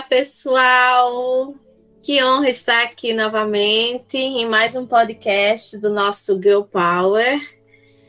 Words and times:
Olá, 0.00 0.08
pessoal! 0.08 1.54
Que 2.02 2.24
honra 2.24 2.48
estar 2.48 2.84
aqui 2.84 3.12
novamente 3.12 4.16
em 4.16 4.48
mais 4.48 4.74
um 4.74 4.86
podcast 4.86 5.76
do 5.78 5.90
nosso 5.90 6.40
Girl 6.40 6.62
Power. 6.62 7.38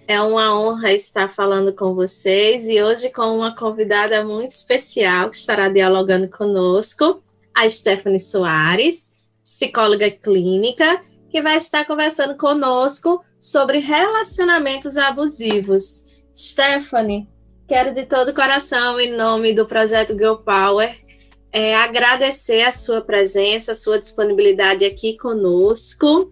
É 0.07 0.21
uma 0.21 0.57
honra 0.57 0.93
estar 0.93 1.27
falando 1.27 1.73
com 1.73 1.93
vocês 1.93 2.69
e 2.69 2.81
hoje 2.81 3.09
com 3.09 3.38
uma 3.38 3.54
convidada 3.54 4.23
muito 4.23 4.51
especial 4.51 5.29
que 5.29 5.35
estará 5.35 5.67
dialogando 5.67 6.29
conosco, 6.29 7.22
a 7.54 7.67
Stephanie 7.67 8.21
Soares, 8.21 9.12
psicóloga 9.44 10.10
clínica, 10.10 11.01
que 11.29 11.42
vai 11.42 11.58
estar 11.58 11.83
conversando 11.83 12.37
conosco 12.37 13.21
sobre 13.37 13.79
relacionamentos 13.79 14.96
abusivos. 14.96 16.05
Stephanie, 16.34 17.27
quero 17.67 17.94
de 17.94 18.05
todo 18.05 18.30
o 18.30 18.34
coração, 18.34 18.98
em 18.98 19.12
nome 19.12 19.53
do 19.53 19.66
projeto 19.66 20.13
Girl 20.13 20.35
Power, 20.35 21.10
é, 21.52 21.76
agradecer 21.76 22.63
a 22.63 22.71
sua 22.71 23.02
presença, 23.02 23.73
a 23.73 23.75
sua 23.75 23.99
disponibilidade 23.99 24.85
aqui 24.85 25.17
conosco 25.17 26.31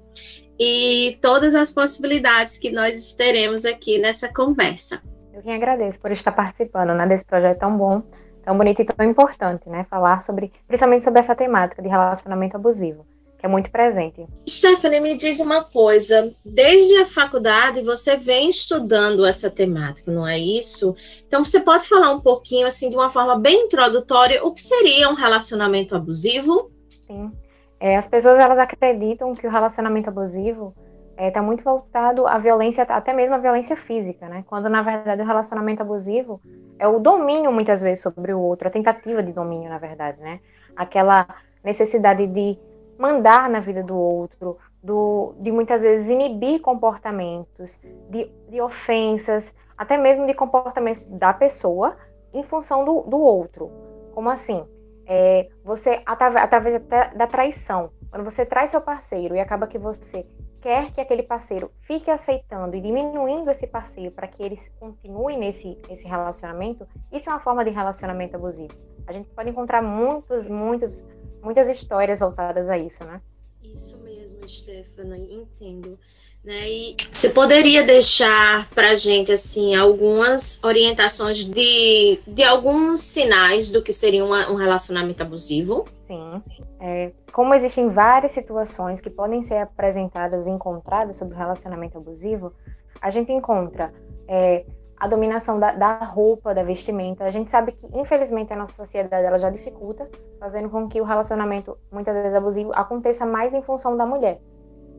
e 0.59 1.17
todas 1.21 1.55
as 1.55 1.71
possibilidades 1.71 2.57
que 2.57 2.71
nós 2.71 3.13
teremos 3.13 3.65
aqui 3.65 3.97
nessa 3.97 4.31
conversa. 4.33 5.01
Eu 5.33 5.41
quem 5.41 5.53
agradeço 5.53 5.99
por 5.99 6.11
estar 6.11 6.31
participando 6.31 6.93
né, 6.93 7.07
desse 7.07 7.25
projeto 7.25 7.59
tão 7.59 7.77
bom, 7.77 8.03
tão 8.43 8.57
bonito 8.57 8.81
e 8.81 8.85
tão 8.85 9.05
importante, 9.09 9.69
né? 9.69 9.85
Falar 9.89 10.21
sobre, 10.21 10.51
principalmente 10.67 11.03
sobre 11.03 11.19
essa 11.19 11.35
temática 11.35 11.81
de 11.81 11.87
relacionamento 11.87 12.57
abusivo 12.57 13.05
que 13.39 13.45
é 13.45 13.49
muito 13.49 13.71
presente. 13.71 14.27
Stephanie, 14.47 14.99
me 14.99 15.15
diz 15.15 15.39
uma 15.39 15.63
coisa: 15.63 16.31
desde 16.43 16.97
a 16.97 17.05
faculdade 17.05 17.81
você 17.81 18.17
vem 18.17 18.49
estudando 18.49 19.25
essa 19.25 19.49
temática, 19.49 20.11
não 20.11 20.27
é 20.27 20.37
isso? 20.37 20.93
Então 21.25 21.43
você 21.43 21.61
pode 21.61 21.87
falar 21.87 22.11
um 22.11 22.19
pouquinho, 22.19 22.67
assim, 22.67 22.89
de 22.89 22.95
uma 22.95 23.09
forma 23.09 23.39
bem 23.39 23.65
introdutória, 23.65 24.45
o 24.45 24.53
que 24.53 24.61
seria 24.61 25.09
um 25.09 25.15
relacionamento 25.15 25.95
abusivo? 25.95 26.69
Sim. 27.07 27.31
É, 27.79 27.95
as 27.95 28.09
pessoas 28.09 28.37
elas 28.37 28.59
acreditam 28.59 29.33
que 29.33 29.47
o 29.47 29.49
relacionamento 29.49 30.09
abusivo 30.09 30.75
está 31.11 31.23
é, 31.23 31.31
tá 31.31 31.41
muito 31.41 31.63
voltado 31.63 32.27
à 32.27 32.37
violência, 32.37 32.83
até 32.83 33.13
mesmo 33.13 33.35
à 33.35 33.37
violência 33.37 33.77
física, 33.77 34.27
né? 34.27 34.43
Quando 34.47 34.69
na 34.69 34.81
verdade 34.81 35.21
o 35.21 35.25
relacionamento 35.25 35.81
abusivo 35.81 36.41
é 36.77 36.87
o 36.87 36.99
domínio 36.99 37.53
muitas 37.53 37.81
vezes 37.81 38.03
sobre 38.03 38.33
o 38.33 38.39
outro, 38.39 38.67
a 38.67 38.71
tentativa 38.71 39.23
de 39.23 39.31
domínio, 39.31 39.69
na 39.69 39.77
verdade, 39.77 40.19
né? 40.19 40.41
Aquela 40.75 41.25
necessidade 41.63 42.27
de 42.27 42.57
mandar 42.99 43.49
na 43.49 43.61
vida 43.61 43.81
do 43.81 43.97
outro, 43.97 44.57
do, 44.83 45.33
de 45.39 45.51
muitas 45.53 45.83
vezes 45.83 46.09
inibir 46.09 46.59
comportamentos, 46.59 47.79
de, 48.09 48.29
de 48.49 48.61
ofensas, 48.61 49.55
até 49.77 49.97
mesmo 49.97 50.27
de 50.27 50.33
comportamentos 50.33 51.07
da 51.07 51.33
pessoa 51.33 51.95
em 52.33 52.43
função 52.43 52.83
do, 52.83 53.03
do 53.03 53.17
outro. 53.17 53.71
Como 54.13 54.29
assim? 54.29 54.65
É, 55.07 55.47
você, 55.63 56.01
através, 56.05 56.43
através 56.43 56.81
da 57.15 57.25
traição, 57.25 57.89
quando 58.11 58.25
você 58.25 58.45
traz 58.45 58.71
seu 58.71 58.81
parceiro 58.81 59.33
e 59.33 59.39
acaba 59.39 59.65
que 59.65 59.77
você 59.77 60.27
quer 60.61 60.91
que 60.91 60.99
aquele 60.99 61.23
parceiro 61.23 61.71
fique 61.83 62.11
aceitando 62.11 62.75
e 62.75 62.81
diminuindo 62.81 63.49
esse 63.49 63.65
parceiro 63.65 64.11
para 64.11 64.27
que 64.27 64.43
ele 64.43 64.59
continue 64.77 65.37
nesse, 65.37 65.77
nesse 65.87 66.05
relacionamento, 66.05 66.85
isso 67.13 67.29
é 67.29 67.33
uma 67.33 67.39
forma 67.39 67.63
de 67.63 67.71
relacionamento 67.71 68.35
abusivo. 68.35 68.73
A 69.07 69.13
gente 69.13 69.29
pode 69.29 69.49
encontrar 69.49 69.81
muitos, 69.81 70.49
muitos 70.49 71.07
muitas 71.41 71.67
histórias 71.67 72.19
voltadas 72.19 72.69
a 72.69 72.77
isso, 72.77 73.03
né? 73.03 73.21
Isso 73.63 73.97
mesmo, 73.99 74.47
Stephanie, 74.47 75.33
entendo. 75.33 75.97
Né? 76.43 76.69
E 76.69 76.95
você 77.11 77.29
poderia 77.29 77.83
deixar 77.83 78.69
para 78.69 78.91
a 78.91 78.95
gente 78.95 79.31
assim 79.31 79.75
algumas 79.75 80.63
orientações 80.63 81.43
de, 81.43 82.19
de 82.25 82.43
alguns 82.43 83.01
sinais 83.01 83.69
do 83.69 83.81
que 83.81 83.91
seria 83.91 84.23
uma, 84.23 84.49
um 84.49 84.55
relacionamento 84.55 85.21
abusivo? 85.21 85.85
Sim. 86.07 86.41
É, 86.79 87.11
como 87.33 87.53
existem 87.53 87.89
várias 87.89 88.31
situações 88.31 89.01
que 89.01 89.09
podem 89.09 89.43
ser 89.43 89.57
apresentadas 89.57 90.47
e 90.47 90.49
encontradas 90.49 91.17
sobre 91.17 91.35
o 91.35 91.37
relacionamento 91.37 91.97
abusivo, 91.97 92.53
a 93.01 93.09
gente 93.09 93.31
encontra 93.31 93.93
é, 94.27 94.65
a 94.99 95.07
dominação 95.07 95.57
da, 95.57 95.71
da, 95.71 95.99
roupa, 95.99 96.53
da 96.53 96.61
vestimenta. 96.61 97.23
A 97.23 97.29
gente 97.29 97.49
sabe 97.49 97.71
que, 97.71 97.97
infelizmente, 97.97 98.51
a 98.51 98.55
nossa 98.55 98.73
sociedade 98.73 99.25
ela 99.25 99.39
já 99.39 99.49
dificulta, 99.49 100.09
fazendo 100.39 100.69
com 100.69 100.89
que 100.89 100.99
o 100.99 101.05
relacionamento, 101.05 101.77
muitas 101.89 102.13
vezes 102.13 102.35
abusivo, 102.35 102.71
aconteça 102.73 103.25
mais 103.25 103.53
em 103.53 103.61
função 103.61 103.95
da 103.95 104.05
mulher. 104.05 104.41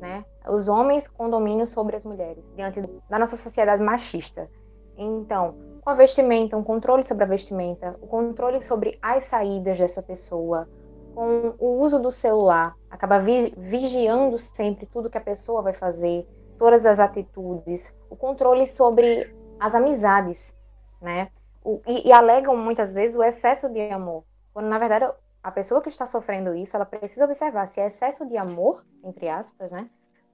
Né? 0.00 0.24
Os 0.48 0.68
homens 0.68 1.06
com 1.06 1.28
domínio 1.28 1.66
sobre 1.66 1.96
as 1.96 2.06
mulheres, 2.06 2.50
diante 2.56 2.80
da 3.10 3.18
nossa 3.18 3.36
sociedade 3.36 3.82
machista. 3.82 4.48
Então, 4.96 5.54
com 5.82 5.90
a 5.90 5.94
vestimenta, 5.94 6.56
um 6.56 6.62
controle 6.62 7.02
sobre 7.04 7.24
a 7.24 7.26
vestimenta, 7.26 7.94
o 8.00 8.06
controle 8.06 8.62
sobre 8.62 8.98
as 9.02 9.24
saídas 9.24 9.78
dessa 9.78 10.02
pessoa, 10.02 10.66
com 11.14 11.54
o 11.58 11.80
uso 11.80 11.98
do 11.98 12.10
celular, 12.10 12.74
acaba 12.88 13.18
vigiando 13.18 14.38
sempre 14.38 14.86
tudo 14.86 15.10
que 15.10 15.18
a 15.18 15.22
pessoa 15.22 15.60
vai 15.60 15.74
fazer, 15.74 16.26
todas 16.58 16.86
as 16.86 17.00
atitudes, 17.00 17.94
o 18.08 18.16
controle 18.16 18.66
sobre 18.66 19.34
as 19.60 19.74
amizades, 19.74 20.56
né? 21.00 21.28
O, 21.62 21.80
e, 21.86 22.08
e, 22.08 22.12
alegam 22.12 22.56
muitas 22.56 22.92
vezes 22.92 23.14
o 23.14 23.22
excesso 23.22 23.68
de 23.68 23.90
amor, 23.90 24.24
quando 24.54 24.66
na 24.66 24.78
verdade 24.78 25.12
a 25.42 25.50
pessoa 25.50 25.82
que 25.82 25.90
está 25.90 26.06
sofrendo 26.06 26.54
isso, 26.54 26.74
ela 26.74 26.86
precisa 26.86 27.26
observar 27.26 27.66
se 27.66 27.80
é 27.80 27.86
excesso 27.86 28.26
de 28.26 28.36
amor, 28.36 28.84
entre 29.04 29.28
aspas, 29.28 29.70
né? 29.70 29.88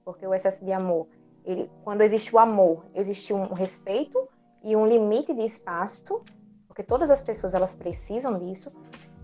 Porque 0.05 0.25
o 0.25 0.33
excesso 0.33 0.63
de 0.63 0.71
amor, 0.71 1.07
ele, 1.45 1.69
quando 1.83 2.01
existe 2.01 2.33
o 2.33 2.39
amor, 2.39 2.85
existe 2.95 3.33
um 3.33 3.53
respeito 3.53 4.27
e 4.63 4.75
um 4.75 4.87
limite 4.87 5.33
de 5.33 5.43
espaço, 5.43 6.21
porque 6.65 6.83
todas 6.83 7.11
as 7.11 7.21
pessoas 7.21 7.53
elas 7.53 7.75
precisam 7.75 8.39
disso, 8.39 8.71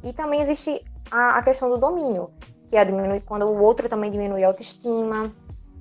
e 0.03 0.11
também 0.11 0.41
existe 0.41 0.83
a, 1.09 1.37
a 1.37 1.43
questão 1.43 1.69
do 1.69 1.77
domínio, 1.77 2.31
que 2.69 2.75
é 2.75 2.85
quando 3.25 3.45
o 3.45 3.61
outro 3.61 3.87
também 3.87 4.11
diminui 4.11 4.43
a 4.43 4.47
autoestima, 4.47 5.31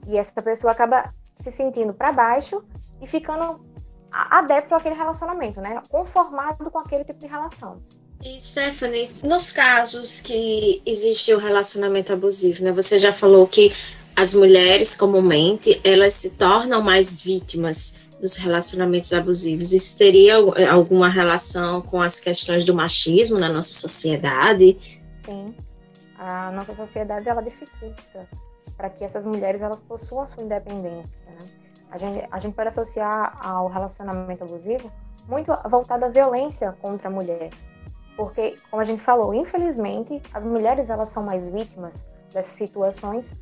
e 0.07 0.17
essa 0.17 0.43
pessoa 0.43 0.73
acaba 0.73 1.13
se 1.41 1.51
sentindo 1.51 1.95
para 1.95 2.13
baixo 2.13 2.65
e 3.01 3.07
ficando 3.07 3.65
adepto 4.13 4.75
àquele 4.75 4.95
relacionamento, 4.95 5.61
né? 5.61 5.79
Conformado 5.89 6.71
com 6.71 6.79
aquele 6.79 7.05
tipo 7.05 7.19
de 7.19 7.27
relação. 7.27 7.81
E 8.23 8.39
Stephanie, 8.39 9.11
nos 9.23 9.51
casos 9.51 10.21
que 10.21 10.81
existe 10.87 11.35
o 11.35 11.39
relacionamento 11.39 12.13
abusivo, 12.13 12.63
né? 12.63 12.71
Você 12.73 12.99
já 12.99 13.13
falou 13.13 13.47
que 13.49 13.73
as 14.15 14.35
mulheres 14.35 14.97
comumente 14.97 15.81
elas 15.83 16.13
se 16.13 16.31
tornam 16.31 16.83
mais 16.83 17.23
vítimas 17.23 18.01
dos 18.21 18.37
relacionamentos 18.37 19.13
abusivos. 19.13 19.73
Isso 19.73 19.99
teria 19.99 20.37
alguma 20.71 21.09
relação 21.09 21.83
com 21.83 22.01
as 22.01 22.21
questões 22.21 22.65
do 22.65 22.73
machismo 22.73 23.39
na 23.39 23.49
nossa 23.49 23.73
sociedade? 23.73 24.79
Sim, 25.25 25.53
a 26.17 26.53
nossa 26.53 26.73
sociedade 26.73 27.29
ela 27.29 27.43
dificulta 27.43 28.29
para 28.77 28.89
que 28.89 29.05
essas 29.05 29.27
mulheres 29.27 29.63
elas 29.63 29.83
possuam 29.83 30.23
a 30.23 30.27
sua 30.27 30.45
independência, 30.45 31.27
né? 31.27 31.62
A 31.93 31.99
gente, 31.99 32.27
a 32.31 32.39
gente 32.39 32.55
pode 32.55 32.69
associar 32.69 33.39
ao 33.47 33.69
relacionamento 33.69 34.43
abusivo 34.45 34.91
muito 35.29 35.53
voltado 35.69 36.07
à 36.07 36.09
violência 36.09 36.73
contra 36.81 37.09
a 37.09 37.11
mulher. 37.11 37.51
Porque, 38.17 38.57
como 38.71 38.81
a 38.81 38.85
gente 38.85 39.03
falou, 39.03 39.35
infelizmente, 39.35 40.23
as 40.33 40.43
mulheres 40.43 40.89
elas 40.89 41.11
são 41.11 41.23
mais 41.23 41.51
vítimas 41.51 42.07
dessas 42.33 42.55
situações 42.55 43.39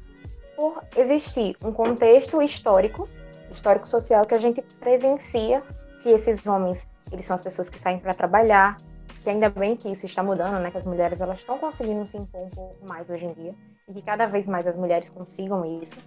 por 0.56 0.82
existir 0.96 1.56
um 1.64 1.72
contexto 1.72 2.42
histórico, 2.42 3.08
histórico 3.52 3.88
social 3.88 4.24
que 4.24 4.34
a 4.34 4.38
gente 4.38 4.60
presencia 4.80 5.62
que 6.02 6.10
esses 6.10 6.44
homens, 6.44 6.88
eles 7.12 7.24
são 7.24 7.36
as 7.36 7.42
pessoas 7.42 7.68
que 7.68 7.78
saem 7.78 8.00
para 8.00 8.14
trabalhar, 8.14 8.76
que 9.22 9.30
ainda 9.30 9.48
bem 9.48 9.76
que 9.76 9.88
isso 9.88 10.06
está 10.06 10.24
mudando, 10.24 10.58
né, 10.58 10.72
que 10.72 10.76
as 10.76 10.86
mulheres 10.86 11.20
elas 11.20 11.38
estão 11.38 11.56
conseguindo 11.56 12.04
se 12.04 12.16
impor 12.16 12.42
um 12.42 12.50
pouco 12.50 12.88
mais 12.88 13.08
hoje 13.08 13.26
em 13.26 13.32
dia 13.32 13.54
e 13.88 13.92
que 13.92 14.02
cada 14.02 14.26
vez 14.26 14.48
mais 14.48 14.66
as 14.66 14.76
mulheres 14.76 15.08
consigam 15.08 15.64
isso 15.80 15.98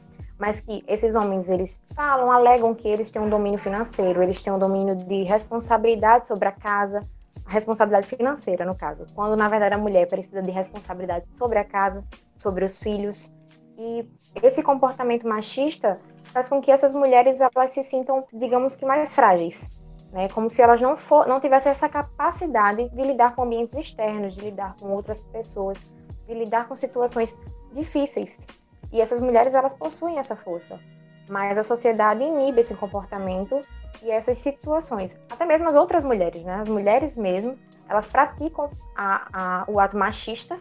mas 0.43 0.59
que 0.59 0.83
esses 0.89 1.15
homens 1.15 1.49
eles 1.49 1.81
falam, 1.95 2.29
alegam 2.29 2.75
que 2.75 2.85
eles 2.85 3.09
têm 3.09 3.21
um 3.21 3.29
domínio 3.29 3.57
financeiro, 3.57 4.21
eles 4.21 4.41
têm 4.41 4.51
um 4.51 4.59
domínio 4.59 4.93
de 4.93 5.23
responsabilidade 5.23 6.27
sobre 6.27 6.49
a 6.49 6.51
casa, 6.51 6.99
responsabilidade 7.47 8.07
financeira 8.07 8.65
no 8.65 8.75
caso, 8.75 9.05
quando 9.15 9.37
na 9.37 9.47
verdade 9.47 9.73
a 9.73 9.77
mulher 9.77 10.05
precisa 10.05 10.41
de 10.41 10.51
responsabilidade 10.51 11.25
sobre 11.37 11.59
a 11.59 11.63
casa, 11.63 12.03
sobre 12.37 12.65
os 12.65 12.77
filhos. 12.77 13.31
E 13.77 14.05
esse 14.43 14.61
comportamento 14.61 15.25
machista 15.25 15.97
faz 16.25 16.49
com 16.49 16.59
que 16.59 16.71
essas 16.71 16.93
mulheres 16.93 17.39
elas 17.39 17.71
se 17.71 17.81
sintam, 17.81 18.25
digamos 18.33 18.75
que 18.75 18.85
mais 18.85 19.15
frágeis, 19.15 19.69
né? 20.11 20.27
Como 20.27 20.49
se 20.49 20.61
elas 20.61 20.81
não 20.81 20.97
for, 20.97 21.25
não 21.25 21.39
tivessem 21.39 21.71
essa 21.71 21.87
capacidade 21.87 22.89
de 22.89 23.01
lidar 23.01 23.33
com 23.33 23.43
ambientes 23.43 23.79
externos, 23.79 24.35
de 24.35 24.41
lidar 24.41 24.75
com 24.77 24.89
outras 24.89 25.21
pessoas, 25.21 25.89
de 26.27 26.33
lidar 26.33 26.67
com 26.67 26.75
situações 26.75 27.39
difíceis 27.71 28.45
e 28.93 29.01
essas 29.01 29.19
mulheres, 29.19 29.55
elas 29.55 29.73
possuem 29.73 30.19
essa 30.19 30.35
força. 30.35 30.79
Mas 31.27 31.57
a 31.57 31.63
sociedade 31.63 32.23
inibe 32.23 32.61
esse 32.61 32.75
comportamento 32.75 33.59
e 34.03 34.11
essas 34.11 34.37
situações. 34.37 35.19
Até 35.29 35.45
mesmo 35.45 35.67
as 35.67 35.75
outras 35.75 36.03
mulheres, 36.03 36.43
né? 36.43 36.55
As 36.61 36.69
mulheres 36.69 37.17
mesmo, 37.17 37.57
elas 37.89 38.07
praticam 38.07 38.69
a, 38.95 39.27
a, 39.33 39.65
o 39.67 39.79
ato 39.79 39.97
machista 39.97 40.59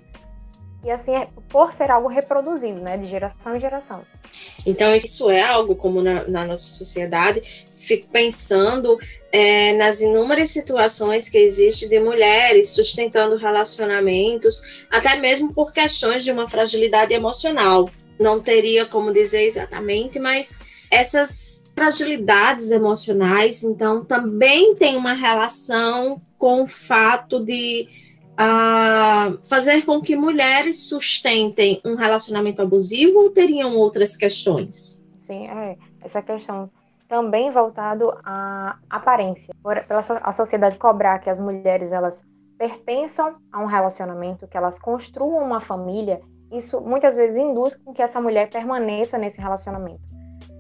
e 0.84 0.90
assim, 0.90 1.14
é, 1.14 1.28
por 1.48 1.72
ser 1.72 1.90
algo 1.90 2.08
reproduzido, 2.08 2.80
né, 2.80 2.96
de 2.96 3.06
geração 3.06 3.54
em 3.54 3.60
geração. 3.60 4.02
Então, 4.66 4.94
isso 4.94 5.30
é 5.30 5.40
algo 5.42 5.76
como 5.76 6.02
na, 6.02 6.24
na 6.24 6.44
nossa 6.44 6.72
sociedade. 6.76 7.66
Fico 7.76 8.08
pensando 8.08 8.98
é, 9.30 9.74
nas 9.74 10.00
inúmeras 10.00 10.50
situações 10.50 11.28
que 11.28 11.38
existem 11.38 11.88
de 11.88 12.00
mulheres 12.00 12.70
sustentando 12.70 13.36
relacionamentos, 13.36 14.84
até 14.90 15.16
mesmo 15.16 15.52
por 15.52 15.72
questões 15.72 16.24
de 16.24 16.32
uma 16.32 16.48
fragilidade 16.48 17.14
emocional. 17.14 17.88
Não 18.22 18.40
teria 18.40 18.86
como 18.86 19.12
dizer 19.12 19.42
exatamente, 19.42 20.18
mas 20.18 20.62
essas 20.90 21.70
fragilidades 21.74 22.70
emocionais, 22.70 23.64
então, 23.64 24.04
também 24.04 24.74
tem 24.76 24.96
uma 24.96 25.14
relação 25.14 26.20
com 26.38 26.62
o 26.62 26.66
fato 26.66 27.44
de 27.44 27.88
a 28.36 29.34
fazer 29.48 29.84
com 29.84 30.00
que 30.00 30.16
mulheres 30.16 30.88
sustentem 30.88 31.80
um 31.84 31.94
relacionamento 31.94 32.62
abusivo 32.62 33.20
ou 33.20 33.30
teriam 33.30 33.76
outras 33.76 34.16
questões? 34.16 35.06
Sim, 35.16 35.48
é. 35.48 35.76
Essa 36.00 36.22
questão 36.22 36.70
também 37.08 37.50
voltado 37.50 38.10
à 38.24 38.78
aparência. 38.88 39.54
Por, 39.62 39.84
pela 39.84 40.00
a 40.00 40.32
sociedade 40.32 40.78
cobrar 40.78 41.18
que 41.18 41.28
as 41.28 41.38
mulheres 41.38 41.92
elas 41.92 42.24
pertençam 42.58 43.36
a 43.52 43.60
um 43.60 43.66
relacionamento, 43.66 44.48
que 44.48 44.56
elas 44.56 44.80
construam 44.80 45.44
uma 45.44 45.60
família, 45.60 46.20
isso 46.52 46.80
muitas 46.80 47.16
vezes 47.16 47.36
induz 47.36 47.74
com 47.74 47.92
que 47.92 48.02
essa 48.02 48.20
mulher 48.20 48.50
permaneça 48.50 49.16
nesse 49.18 49.40
relacionamento. 49.40 50.02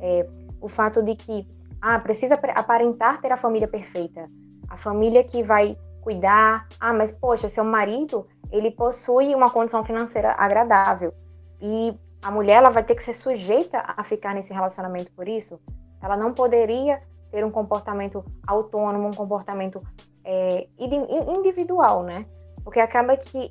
É, 0.00 0.26
o 0.60 0.68
fato 0.68 1.02
de 1.02 1.14
que 1.14 1.46
ah, 1.80 1.98
precisa 1.98 2.34
aparentar 2.54 3.20
ter 3.20 3.32
a 3.32 3.36
família 3.36 3.68
perfeita, 3.68 4.26
a 4.68 4.76
família 4.76 5.22
que 5.22 5.42
vai 5.42 5.76
cuidar. 6.00 6.66
Ah, 6.80 6.92
mas 6.92 7.12
poxa, 7.12 7.48
seu 7.48 7.64
marido, 7.64 8.26
ele 8.50 8.70
possui 8.70 9.34
uma 9.34 9.50
condição 9.50 9.84
financeira 9.84 10.34
agradável. 10.38 11.12
E 11.60 11.94
a 12.22 12.30
mulher 12.30 12.54
ela 12.54 12.70
vai 12.70 12.84
ter 12.84 12.94
que 12.94 13.02
ser 13.02 13.14
sujeita 13.14 13.82
a 13.84 14.02
ficar 14.04 14.34
nesse 14.34 14.52
relacionamento 14.52 15.10
por 15.12 15.28
isso. 15.28 15.60
Ela 16.00 16.16
não 16.16 16.32
poderia 16.32 17.00
ter 17.30 17.44
um 17.44 17.50
comportamento 17.50 18.24
autônomo, 18.46 19.08
um 19.08 19.12
comportamento 19.12 19.82
é, 20.24 20.68
individual, 20.78 22.02
né? 22.02 22.26
Porque 22.62 22.78
acaba 22.78 23.16
que 23.16 23.50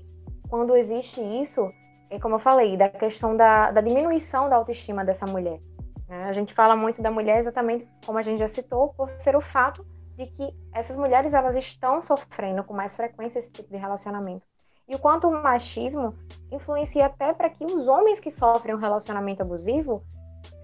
quando 0.50 0.76
existe 0.76 1.22
isso, 1.22 1.70
é 2.12 2.20
como 2.20 2.36
eu 2.36 2.40
falei, 2.40 2.76
da 2.76 2.90
questão 2.90 3.36
da, 3.38 3.72
da 3.72 3.80
diminuição 3.80 4.50
da 4.50 4.58
autoestima 4.58 5.06
dessa 5.06 5.26
mulher. 5.26 5.62
Né? 6.10 6.26
A 6.26 6.34
gente 6.34 6.54
fala 6.54 6.76
muito 6.76 7.02
da 7.02 7.10
mulher 7.10 7.40
exatamente 7.40 7.88
como 8.06 8.18
a 8.18 8.22
gente 8.22 8.40
já 8.40 8.50
citou, 8.50 8.94
por 8.94 9.10
ser 9.10 9.34
o 9.34 9.42
fato 9.42 9.86
de 10.18 10.28
que 10.28 10.54
essas 10.74 10.98
mulheres 10.98 11.34
elas 11.34 11.56
estão 11.56 12.04
sofrendo 12.04 12.66
com 12.66 12.74
mais 12.74 12.98
frequência 12.98 13.40
esse 13.40 13.50
tipo 13.50 13.72
de 13.72 13.78
relacionamento. 13.78 14.46
E 14.90 14.96
o 14.96 15.00
quanto 15.00 15.30
o 15.30 15.32
machismo 15.32 16.14
influencia 16.52 17.06
até 17.06 17.34
para 17.34 17.50
que 17.50 17.64
os 17.64 17.88
homens 17.88 18.20
que 18.20 18.30
sofrem 18.30 18.76
um 18.76 18.80
relacionamento 18.80 19.42
abusivo 19.42 20.04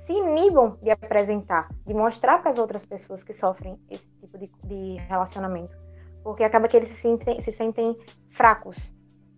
se 0.05 0.11
inibam 0.11 0.77
de 0.81 0.89
apresentar, 0.89 1.69
de 1.85 1.93
mostrar 1.93 2.39
para 2.39 2.49
as 2.49 2.57
outras 2.57 2.85
pessoas 2.85 3.23
que 3.23 3.31
sofrem 3.31 3.79
esse 3.89 4.05
tipo 4.19 4.37
de, 4.37 4.51
de 4.65 4.95
relacionamento. 5.07 5.77
Porque 6.25 6.43
acaba 6.43 6.67
que 6.67 6.75
eles 6.75 6.89
se 6.89 6.95
sentem, 6.95 7.39
se 7.39 7.53
sentem 7.53 7.97
fracos. 8.31 8.96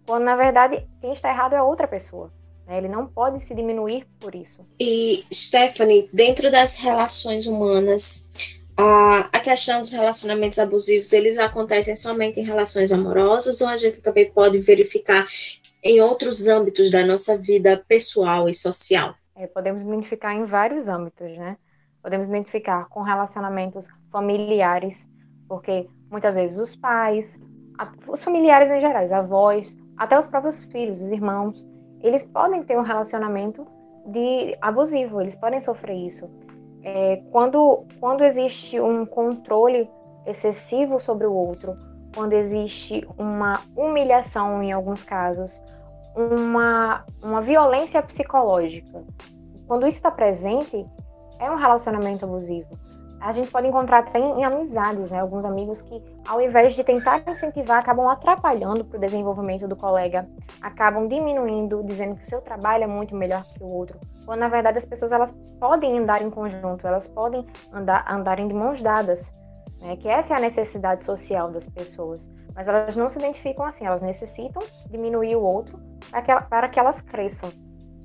Quando, 0.10 0.24
na 0.24 0.36
verdade, 0.36 0.84
quem 1.00 1.14
está 1.14 1.30
errado 1.30 1.54
é 1.54 1.62
outra 1.62 1.88
pessoa. 1.88 2.34
Né? 2.66 2.80
Ele 2.80 2.88
não 2.88 3.06
pode 3.06 3.40
se 3.40 3.54
diminuir 3.54 4.08
por 4.20 4.34
isso. 4.34 4.66
E, 4.80 5.24
Stephanie, 5.32 6.10
dentro 6.12 6.50
das 6.50 6.78
relações 6.78 7.46
humanas, 7.46 8.28
a, 8.76 9.30
a 9.32 9.40
questão 9.40 9.82
dos 9.82 9.92
relacionamentos 9.92 10.58
abusivos, 10.58 11.14
eles 11.14 11.38
acontecem 11.38 11.96
somente 11.96 12.40
em 12.40 12.44
relações 12.44 12.92
amorosas 12.92 13.62
ou 13.62 13.68
a 13.68 13.76
gente 13.76 14.02
também 14.02 14.32
pode 14.32 14.58
verificar 14.58 15.28
em 15.84 16.02
outros 16.02 16.48
âmbitos 16.48 16.90
da 16.90 17.06
nossa 17.06 17.38
vida 17.38 17.86
pessoal 17.88 18.50
e 18.50 18.54
social? 18.54 19.14
É, 19.36 19.46
podemos 19.46 19.80
identificar 19.80 20.34
em 20.34 20.44
vários 20.44 20.88
âmbitos, 20.88 21.38
né? 21.38 21.56
Podemos 22.02 22.26
identificar 22.26 22.90
com 22.90 23.04
relacionamentos 23.04 23.90
familiares, 24.12 25.08
porque 25.48 25.88
muitas 26.10 26.34
vezes 26.34 26.58
os 26.58 26.76
pais, 26.76 27.40
os 28.08 28.24
familiares 28.24 28.72
em 28.72 28.82
geral, 28.82 29.14
avós, 29.14 29.78
até 30.00 30.18
os 30.18 30.30
próprios 30.30 30.63
filhos, 30.63 31.01
os 31.01 31.10
irmãos, 31.10 31.68
eles 32.00 32.25
podem 32.25 32.63
ter 32.63 32.78
um 32.78 32.81
relacionamento 32.81 33.68
de 34.06 34.57
abusivo, 34.62 35.19
eles 35.19 35.36
podem 35.36 35.60
sofrer 35.60 35.98
isso. 35.98 36.31
É, 36.81 37.18
quando, 37.31 37.86
quando 38.00 38.24
existe 38.24 38.80
um 38.80 39.06
controle 39.06 39.90
excessivo 40.25 41.01
sobre 41.01 41.28
o 41.28 41.34
outro, 41.34 41.75
quando 42.16 42.31
existe 42.31 43.06
uma 43.18 43.60
humilhação 43.75 44.63
em 44.63 44.72
alguns 44.72 45.04
casos, 45.04 45.62
uma, 46.16 47.04
uma 47.22 47.42
violência 47.42 48.02
psicológica, 48.02 49.04
quando 49.68 49.86
isso 49.86 49.98
está 49.98 50.10
presente, 50.10 50.86
é 51.40 51.52
um 51.52 51.57
relacionamento 51.57 52.24
abusivo 52.24 52.89
a 53.21 53.31
gente 53.31 53.51
pode 53.51 53.68
encontrar 53.68 54.00
até 54.00 54.19
em, 54.19 54.39
em 54.39 54.45
amizades, 54.45 55.12
né? 55.12 55.19
Alguns 55.19 55.44
amigos 55.44 55.81
que, 55.81 56.01
ao 56.27 56.42
invés 56.42 56.74
de 56.74 56.83
tentar 56.83 57.21
incentivar, 57.27 57.80
acabam 57.80 58.07
atrapalhando 58.07 58.86
para 58.86 58.98
o 58.98 59.00
desenvolvimento 59.00 59.68
do 59.68 59.75
colega, 59.75 60.27
acabam 60.62 61.07
diminuindo, 61.07 61.83
dizendo 61.83 62.16
que 62.16 62.24
o 62.24 62.30
seu 62.30 62.42
trabalho 62.42 62.86
é 62.86 62.88
muito 62.88 63.16
melhor 63.16 63.44
que 63.44 63.62
o 63.62 63.68
outro. 63.68 64.00
Quando, 64.25 64.39
na 64.39 64.48
verdade, 64.48 64.77
as 64.77 64.86
pessoas 64.86 65.12
elas 65.12 65.38
podem 65.60 66.00
andar 66.00 66.21
em 66.21 66.30
conjunto, 66.30 66.88
elas 66.88 67.10
podem 67.10 67.45
andar, 67.74 68.06
andarem 68.10 68.48
de 68.48 68.54
mãos 68.54 68.81
dadas, 68.81 69.33
né? 69.81 69.98
Que 69.98 70.07
essa 70.07 70.33
é 70.33 70.38
a 70.38 70.39
necessidade 70.39 71.04
social 71.04 71.50
das 71.50 71.69
pessoas. 71.69 72.31
Mas 72.56 72.68
elas 72.68 72.95
não 72.95 73.10
se 73.10 73.19
identificam 73.19 73.66
assim, 73.66 73.86
elas 73.86 74.01
necessitam 74.01 74.62
diminuir 74.89 75.36
o 75.36 75.42
outro 75.42 75.80
para 76.10 76.21
que, 76.21 76.44
para 76.45 76.69
que 76.69 76.80
elas 76.80 77.01
cresçam. 77.01 77.50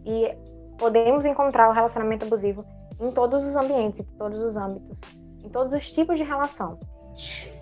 E 0.05 0.37
podemos 0.77 1.25
encontrar 1.25 1.69
o 1.69 1.73
relacionamento 1.73 2.27
abusivo 2.27 2.65
em 3.01 3.11
todos 3.11 3.45
os 3.45 3.57
ambientes, 3.57 4.01
em 4.01 4.19
todos 4.19 4.39
os 4.39 4.57
âmbitos, 4.57 5.01
em 5.45 5.49
todos 5.49 5.73
os 5.73 5.91
tipos 5.91 6.17
de 6.17 6.25
relação. 6.25 6.79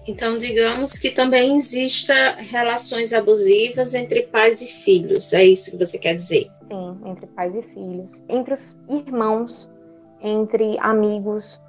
Então, 0.06 0.36
digamos 0.36 0.98
que 0.98 1.10
também 1.10 1.56
exista 1.56 2.34
relações 2.38 3.12
abusivas 3.12 3.94
entre 3.94 4.22
pais 4.22 4.60
e 4.60 4.66
filhos, 4.66 5.32
é 5.32 5.44
isso 5.44 5.70
que 5.70 5.76
você 5.84 5.98
quer 5.98 6.14
dizer? 6.14 6.50
Sim, 6.62 7.00
entre 7.04 7.26
pais 7.26 7.54
e 7.54 7.62
filhos, 7.62 8.24
entre 8.28 8.54
os 8.54 8.76
irmãos, 8.88 9.70
entre 10.20 10.78
amigos, 10.80 11.60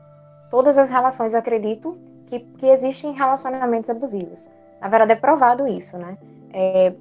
todas 0.49 0.77
as 0.77 0.89
relações, 0.89 1.35
acredito, 1.35 1.97
que, 2.27 2.39
que 2.39 2.67
existem 2.67 3.13
relacionamentos 3.13 3.89
abusivos. 3.89 4.49
Na 4.81 4.87
verdade, 4.87 5.11
é 5.11 5.15
provado 5.15 5.67
isso, 5.67 5.97
né? 5.97 6.17
É, 6.51 6.93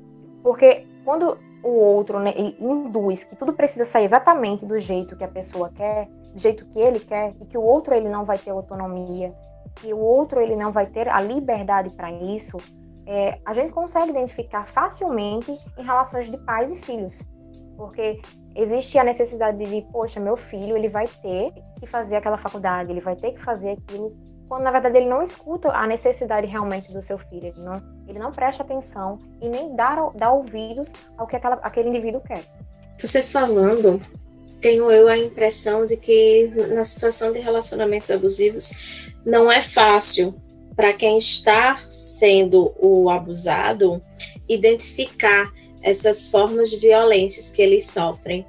porque 0.42 0.86
quando 1.04 1.38
o 1.62 1.70
outro 1.70 2.18
né, 2.18 2.34
induz 2.60 3.24
que 3.24 3.36
tudo 3.36 3.52
precisa 3.52 3.84
sair 3.84 4.04
exatamente 4.04 4.66
do 4.66 4.78
jeito 4.78 5.16
que 5.16 5.24
a 5.24 5.28
pessoa 5.28 5.70
quer, 5.70 6.08
do 6.32 6.38
jeito 6.38 6.66
que 6.68 6.80
ele 6.80 7.00
quer, 7.00 7.30
e 7.40 7.44
que 7.44 7.56
o 7.56 7.62
outro 7.62 7.94
ele 7.94 8.08
não 8.08 8.24
vai 8.24 8.38
ter 8.38 8.50
autonomia, 8.50 9.32
que 9.76 9.92
o 9.92 9.98
outro 9.98 10.40
ele 10.40 10.56
não 10.56 10.72
vai 10.72 10.86
ter 10.86 11.08
a 11.08 11.20
liberdade 11.20 11.94
para 11.94 12.10
isso, 12.10 12.58
é, 13.06 13.38
a 13.44 13.52
gente 13.52 13.72
consegue 13.72 14.10
identificar 14.10 14.66
facilmente 14.66 15.56
em 15.78 15.82
relações 15.82 16.30
de 16.30 16.38
pais 16.38 16.70
e 16.70 16.78
filhos, 16.78 17.28
porque 17.76 18.20
existe 18.54 18.98
a 18.98 19.04
necessidade 19.04 19.58
de, 19.58 19.82
poxa, 19.92 20.20
meu 20.20 20.36
filho 20.36 20.76
ele 20.76 20.88
vai 20.88 21.06
ter 21.06 21.52
que 21.78 21.86
fazer 21.86 22.16
aquela 22.16 22.38
faculdade, 22.38 22.90
ele 22.90 23.00
vai 23.00 23.16
ter 23.16 23.32
que 23.32 23.40
fazer 23.40 23.70
aquilo 23.70 24.16
quando 24.52 24.64
na 24.64 24.70
verdade 24.70 24.98
ele 24.98 25.08
não 25.08 25.22
escuta 25.22 25.72
a 25.72 25.86
necessidade 25.86 26.46
realmente 26.46 26.92
do 26.92 27.00
seu 27.00 27.16
filho, 27.16 27.46
ele 27.46 27.62
não, 27.62 27.82
ele 28.06 28.18
não 28.18 28.30
presta 28.30 28.62
atenção 28.62 29.18
e 29.40 29.48
nem 29.48 29.74
dá, 29.74 30.10
dá 30.14 30.30
ouvidos 30.30 30.92
ao 31.16 31.26
que 31.26 31.36
aquela, 31.36 31.54
aquele 31.62 31.88
indivíduo 31.88 32.20
quer. 32.20 32.44
Você 32.98 33.22
falando, 33.22 33.98
tenho 34.60 34.90
eu 34.90 35.08
a 35.08 35.16
impressão 35.16 35.86
de 35.86 35.96
que 35.96 36.52
na 36.70 36.84
situação 36.84 37.32
de 37.32 37.38
relacionamentos 37.38 38.10
abusivos 38.10 39.14
não 39.24 39.50
é 39.50 39.62
fácil 39.62 40.34
para 40.76 40.92
quem 40.92 41.16
está 41.16 41.80
sendo 41.88 42.74
o 42.78 43.08
abusado 43.08 44.02
identificar 44.46 45.50
essas 45.82 46.28
formas 46.28 46.68
de 46.68 46.76
violências 46.76 47.50
que 47.50 47.62
eles 47.62 47.86
sofrem. 47.86 48.46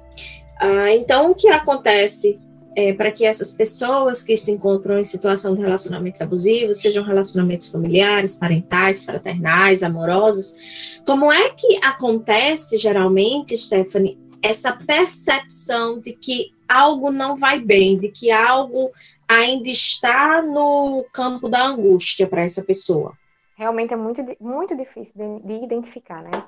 Ah, 0.60 0.90
então, 0.90 1.30
o 1.30 1.34
que 1.34 1.48
acontece 1.48 2.38
é, 2.76 2.92
para 2.92 3.10
que 3.10 3.24
essas 3.24 3.52
pessoas 3.52 4.22
que 4.22 4.36
se 4.36 4.50
encontram 4.50 4.98
em 4.98 5.04
situação 5.04 5.54
de 5.54 5.60
relacionamentos 5.60 6.20
abusivos, 6.20 6.80
sejam 6.80 7.04
relacionamentos 7.04 7.68
familiares, 7.68 8.34
parentais, 8.34 9.04
fraternais, 9.04 9.82
amorosos, 9.82 11.00
como 11.06 11.32
é 11.32 11.50
que 11.50 11.78
acontece 11.84 12.78
geralmente, 12.78 13.56
Stephanie, 13.56 14.18
essa 14.42 14.72
percepção 14.72 15.98
de 15.98 16.12
que 16.12 16.52
algo 16.68 17.10
não 17.10 17.36
vai 17.36 17.60
bem, 17.60 17.98
de 17.98 18.08
que 18.08 18.30
algo 18.30 18.90
ainda 19.28 19.68
está 19.68 20.42
no 20.42 21.04
campo 21.12 21.48
da 21.48 21.64
angústia 21.64 22.26
para 22.26 22.42
essa 22.42 22.62
pessoa? 22.62 23.16
Realmente 23.56 23.94
é 23.94 23.96
muito, 23.96 24.22
muito 24.40 24.76
difícil 24.76 25.14
de, 25.16 25.46
de 25.46 25.64
identificar, 25.64 26.22
né? 26.22 26.44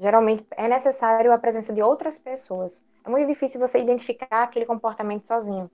Geralmente 0.00 0.44
é 0.56 0.68
necessário 0.68 1.32
a 1.32 1.38
presença 1.38 1.72
de 1.72 1.82
outras 1.82 2.18
pessoas. 2.18 2.84
É 3.08 3.10
muito 3.10 3.26
difícil 3.26 3.58
você 3.58 3.78
identificar 3.78 4.42
aquele 4.42 4.66
comportamento 4.66 5.26
sozinho. 5.26 5.70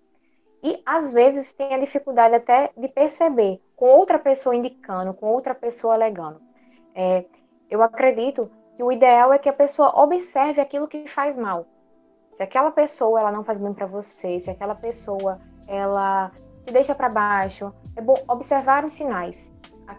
E 0.62 0.80
às 0.86 1.10
vezes 1.10 1.52
tem 1.52 1.74
a 1.74 1.80
dificuldade 1.80 2.32
até 2.32 2.70
de 2.76 2.86
perceber 2.86 3.60
com 3.74 3.86
outra 3.86 4.20
pessoa 4.20 4.54
indicando, 4.54 5.12
com 5.12 5.26
outra 5.26 5.52
pessoa 5.52 5.94
alegando. 5.94 6.40
É, 6.94 7.24
eu 7.68 7.82
acredito 7.82 8.48
que 8.76 8.84
o 8.84 8.92
ideal 8.92 9.32
é 9.32 9.38
que 9.38 9.48
a 9.48 9.52
pessoa 9.52 10.00
observe 10.00 10.60
aquilo 10.60 10.86
que 10.86 11.08
faz 11.08 11.36
mal. 11.36 11.66
Se 12.34 12.42
aquela 12.44 12.70
pessoa 12.70 13.18
ela 13.18 13.32
não 13.32 13.42
faz 13.42 13.58
bem 13.58 13.74
para 13.74 13.86
você, 13.86 14.38
se 14.38 14.48
aquela 14.48 14.76
pessoa 14.76 15.40
ela 15.66 16.30
te 16.64 16.72
deixa 16.72 16.94
para 16.94 17.08
baixo, 17.08 17.74
é 17.96 18.00
bom 18.00 18.14
observar 18.28 18.84
os 18.84 18.92
sinais. 18.92 19.52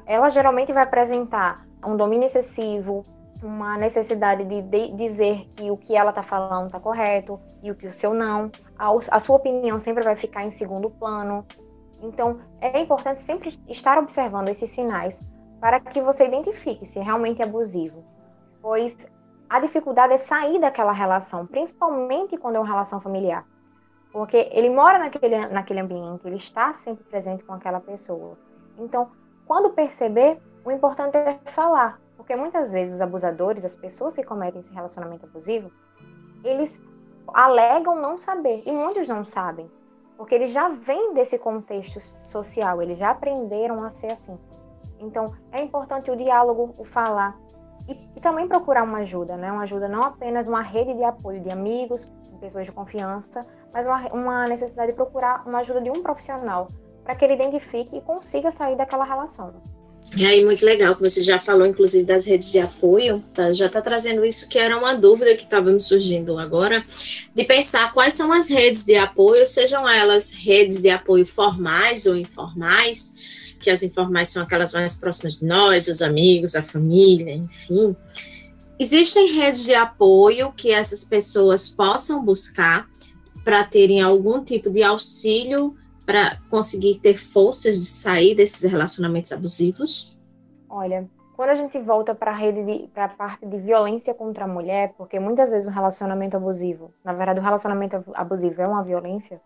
Ela 0.05 0.29
geralmente 0.29 0.71
vai 0.71 0.83
apresentar 0.83 1.67
um 1.85 1.97
domínio 1.97 2.27
excessivo, 2.27 3.03
uma 3.43 3.77
necessidade 3.77 4.43
de, 4.45 4.61
de 4.61 4.91
dizer 4.91 5.47
que 5.55 5.69
o 5.69 5.77
que 5.77 5.95
ela 5.95 6.09
está 6.09 6.23
falando 6.23 6.67
está 6.67 6.79
correto 6.79 7.39
e 7.61 7.69
o 7.69 7.75
que 7.75 7.87
o 7.87 7.93
seu 7.93 8.13
não. 8.13 8.51
A, 8.77 8.89
a 9.11 9.19
sua 9.19 9.35
opinião 9.35 9.77
sempre 9.79 10.03
vai 10.03 10.15
ficar 10.15 10.43
em 10.43 10.51
segundo 10.51 10.89
plano. 10.89 11.45
Então, 12.01 12.39
é 12.61 12.79
importante 12.79 13.19
sempre 13.19 13.59
estar 13.67 13.97
observando 13.97 14.49
esses 14.49 14.69
sinais 14.69 15.21
para 15.59 15.79
que 15.79 16.01
você 16.01 16.27
identifique 16.27 16.85
se 16.85 16.99
realmente 16.99 17.41
é 17.41 17.45
abusivo. 17.45 18.03
Pois 18.61 19.11
a 19.49 19.59
dificuldade 19.59 20.13
é 20.13 20.17
sair 20.17 20.59
daquela 20.59 20.91
relação, 20.91 21.45
principalmente 21.45 22.37
quando 22.37 22.55
é 22.55 22.59
uma 22.59 22.67
relação 22.67 22.99
familiar. 22.99 23.45
Porque 24.11 24.49
ele 24.51 24.69
mora 24.69 24.97
naquele, 24.97 25.47
naquele 25.47 25.81
ambiente, 25.81 26.25
ele 26.25 26.37
está 26.37 26.73
sempre 26.73 27.03
presente 27.03 27.43
com 27.43 27.53
aquela 27.53 27.79
pessoa. 27.79 28.37
Então, 28.77 29.11
quando 29.45 29.71
perceber, 29.71 30.41
o 30.63 30.71
importante 30.71 31.17
é 31.17 31.37
falar. 31.45 31.99
Porque 32.17 32.35
muitas 32.35 32.73
vezes 32.73 32.93
os 32.95 33.01
abusadores, 33.01 33.65
as 33.65 33.75
pessoas 33.75 34.13
que 34.15 34.23
cometem 34.23 34.59
esse 34.59 34.73
relacionamento 34.73 35.25
abusivo, 35.25 35.71
eles 36.43 36.81
alegam 37.33 37.95
não 37.95 38.17
saber. 38.17 38.63
E 38.65 38.71
muitos 38.71 39.07
não 39.07 39.25
sabem. 39.25 39.69
Porque 40.17 40.33
eles 40.33 40.51
já 40.51 40.69
vêm 40.69 41.13
desse 41.13 41.37
contexto 41.37 41.99
social, 42.25 42.81
eles 42.81 42.97
já 42.97 43.11
aprenderam 43.11 43.83
a 43.83 43.89
ser 43.89 44.11
assim. 44.11 44.39
Então, 44.99 45.35
é 45.51 45.61
importante 45.61 46.09
o 46.09 46.15
diálogo, 46.15 46.73
o 46.77 46.85
falar. 46.85 47.37
E, 47.87 48.17
e 48.17 48.21
também 48.21 48.47
procurar 48.47 48.83
uma 48.83 48.99
ajuda, 48.99 49.35
né? 49.35 49.51
Uma 49.51 49.63
ajuda 49.63 49.87
não 49.87 50.01
apenas 50.01 50.47
uma 50.47 50.61
rede 50.61 50.93
de 50.93 51.03
apoio 51.03 51.41
de 51.41 51.51
amigos, 51.51 52.11
pessoas 52.39 52.65
de 52.65 52.71
confiança, 52.71 53.45
mas 53.73 53.87
uma, 53.87 54.07
uma 54.13 54.45
necessidade 54.45 54.91
de 54.91 54.95
procurar 54.95 55.45
uma 55.47 55.59
ajuda 55.59 55.81
de 55.81 55.89
um 55.89 56.01
profissional 56.01 56.67
para 57.03 57.15
que 57.15 57.25
ele 57.25 57.33
identifique 57.33 57.97
e 57.97 58.01
consiga 58.01 58.51
sair 58.51 58.75
daquela 58.75 59.03
relação. 59.03 59.53
E 60.15 60.25
aí, 60.25 60.45
muito 60.45 60.65
legal 60.65 60.95
que 60.95 61.01
você 61.01 61.21
já 61.21 61.39
falou, 61.39 61.65
inclusive, 61.65 62.05
das 62.05 62.25
redes 62.25 62.51
de 62.51 62.59
apoio, 62.59 63.23
tá? 63.33 63.51
já 63.51 63.65
está 63.65 63.81
trazendo 63.81 64.23
isso 64.23 64.47
que 64.47 64.57
era 64.57 64.77
uma 64.77 64.93
dúvida 64.93 65.35
que 65.35 65.43
estava 65.43 65.71
me 65.71 65.81
surgindo 65.81 66.37
agora, 66.37 66.85
de 67.33 67.43
pensar 67.43 67.91
quais 67.91 68.13
são 68.13 68.31
as 68.31 68.47
redes 68.47 68.85
de 68.85 68.95
apoio, 68.95 69.45
sejam 69.45 69.87
elas 69.87 70.31
redes 70.31 70.81
de 70.81 70.89
apoio 70.89 71.25
formais 71.25 72.05
ou 72.05 72.15
informais, 72.15 73.55
que 73.59 73.69
as 73.69 73.83
informais 73.83 74.29
são 74.29 74.43
aquelas 74.43 74.73
mais 74.73 74.95
próximas 74.95 75.37
de 75.37 75.45
nós, 75.45 75.87
os 75.87 76.01
amigos, 76.01 76.55
a 76.55 76.63
família, 76.63 77.33
enfim. 77.33 77.95
Existem 78.79 79.33
redes 79.33 79.63
de 79.63 79.73
apoio 79.73 80.53
que 80.53 80.71
essas 80.71 81.03
pessoas 81.03 81.69
possam 81.69 82.23
buscar 82.23 82.87
para 83.43 83.63
terem 83.63 84.01
algum 84.01 84.43
tipo 84.43 84.69
de 84.69 84.81
auxílio 84.81 85.75
para 86.05 86.37
conseguir 86.49 86.99
ter 86.99 87.17
forças 87.17 87.77
de 87.77 87.85
sair 87.85 88.35
desses 88.35 88.69
relacionamentos 88.69 89.31
abusivos? 89.31 90.17
Olha, 90.69 91.09
quando 91.35 91.49
a 91.49 91.55
gente 91.55 91.77
volta 91.79 92.15
para 92.15 92.31
a 92.31 92.35
rede 92.35 92.89
para 92.93 93.05
a 93.05 93.09
parte 93.09 93.45
de 93.45 93.57
violência 93.57 94.13
contra 94.13 94.45
a 94.45 94.47
mulher, 94.47 94.93
porque 94.97 95.19
muitas 95.19 95.51
vezes 95.51 95.67
o 95.67 95.71
relacionamento 95.71 96.37
abusivo, 96.37 96.93
na 97.03 97.13
verdade 97.13 97.39
o 97.39 97.43
relacionamento 97.43 98.03
abusivo 98.13 98.61
é 98.61 98.67
uma 98.67 98.83
violência, 98.83 99.41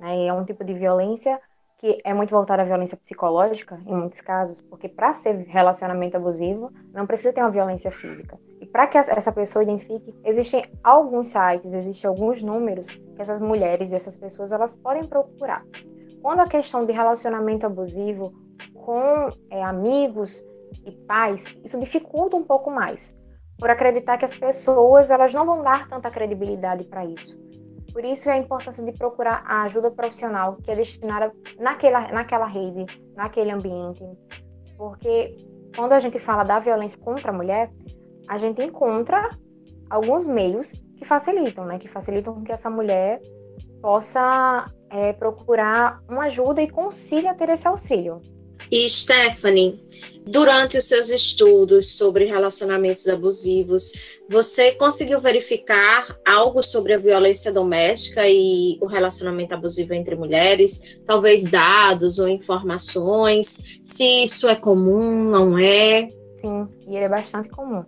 né? 0.00 0.26
É 0.26 0.32
um 0.32 0.44
tipo 0.44 0.64
de 0.64 0.72
violência 0.72 1.38
que 1.78 2.00
é 2.02 2.14
muito 2.14 2.30
voltada 2.30 2.62
à 2.62 2.64
violência 2.64 2.96
psicológica 2.96 3.78
em 3.86 3.94
muitos 3.94 4.22
casos, 4.22 4.62
porque 4.62 4.88
para 4.88 5.12
ser 5.12 5.36
relacionamento 5.48 6.16
abusivo 6.16 6.72
não 6.94 7.06
precisa 7.06 7.30
ter 7.30 7.42
uma 7.42 7.50
violência 7.50 7.90
física. 7.90 8.38
E 8.58 8.64
para 8.64 8.86
que 8.86 8.96
essa 8.96 9.30
pessoa 9.30 9.62
identifique, 9.62 10.14
existem 10.24 10.64
alguns 10.82 11.28
sites, 11.28 11.74
existem 11.74 12.08
alguns 12.08 12.40
números 12.40 12.90
que 12.90 13.20
essas 13.20 13.38
mulheres 13.38 13.92
e 13.92 13.96
essas 13.96 14.16
pessoas 14.16 14.50
elas 14.50 14.78
podem 14.78 15.04
procurar. 15.04 15.62
Quando 16.24 16.40
a 16.40 16.48
questão 16.48 16.86
de 16.86 16.92
relacionamento 16.94 17.66
abusivo 17.66 18.32
com 18.72 19.28
é, 19.50 19.62
amigos 19.62 20.42
e 20.86 20.90
pais, 21.06 21.44
isso 21.62 21.78
dificulta 21.78 22.34
um 22.34 22.42
pouco 22.42 22.70
mais, 22.70 23.14
por 23.58 23.68
acreditar 23.68 24.16
que 24.16 24.24
as 24.24 24.34
pessoas 24.34 25.10
elas 25.10 25.34
não 25.34 25.44
vão 25.44 25.62
dar 25.62 25.86
tanta 25.86 26.10
credibilidade 26.10 26.84
para 26.84 27.04
isso. 27.04 27.38
Por 27.92 28.02
isso 28.06 28.30
é 28.30 28.32
a 28.32 28.38
importância 28.38 28.82
de 28.82 28.92
procurar 28.92 29.44
a 29.46 29.64
ajuda 29.64 29.90
profissional 29.90 30.56
que 30.56 30.70
é 30.70 30.76
destinada 30.76 31.30
naquela, 31.58 32.10
naquela 32.10 32.46
rede, 32.46 32.86
naquele 33.14 33.50
ambiente. 33.50 34.02
Porque 34.78 35.36
quando 35.76 35.92
a 35.92 35.98
gente 35.98 36.18
fala 36.18 36.42
da 36.42 36.58
violência 36.58 36.98
contra 36.98 37.32
a 37.32 37.34
mulher, 37.34 37.70
a 38.28 38.38
gente 38.38 38.62
encontra 38.62 39.28
alguns 39.90 40.26
meios 40.26 40.72
que 40.96 41.04
facilitam, 41.04 41.66
né? 41.66 41.78
Que 41.78 41.86
facilitam 41.86 42.42
que 42.42 42.50
essa 42.50 42.70
mulher 42.70 43.20
possa 43.84 44.64
é, 44.88 45.12
procurar 45.12 46.00
uma 46.08 46.24
ajuda 46.24 46.62
e 46.62 46.70
consiga 46.70 47.34
ter 47.34 47.50
esse 47.50 47.68
auxílio. 47.68 48.18
E 48.70 48.88
Stephanie, 48.88 49.78
durante 50.24 50.78
os 50.78 50.88
seus 50.88 51.10
estudos 51.10 51.98
sobre 51.98 52.24
relacionamentos 52.24 53.06
abusivos, 53.06 53.92
você 54.26 54.72
conseguiu 54.72 55.20
verificar 55.20 56.18
algo 56.26 56.62
sobre 56.62 56.94
a 56.94 56.96
violência 56.96 57.52
doméstica 57.52 58.26
e 58.26 58.78
o 58.80 58.86
relacionamento 58.86 59.52
abusivo 59.52 59.92
entre 59.92 60.16
mulheres? 60.16 60.98
Talvez 61.04 61.44
dados 61.44 62.18
ou 62.18 62.26
informações? 62.26 63.78
Se 63.84 64.24
isso 64.24 64.48
é 64.48 64.54
comum, 64.54 65.28
não 65.28 65.58
é? 65.58 66.08
Sim, 66.36 66.66
e 66.88 66.96
ele 66.96 67.04
é 67.04 67.08
bastante 67.10 67.50
comum. 67.50 67.84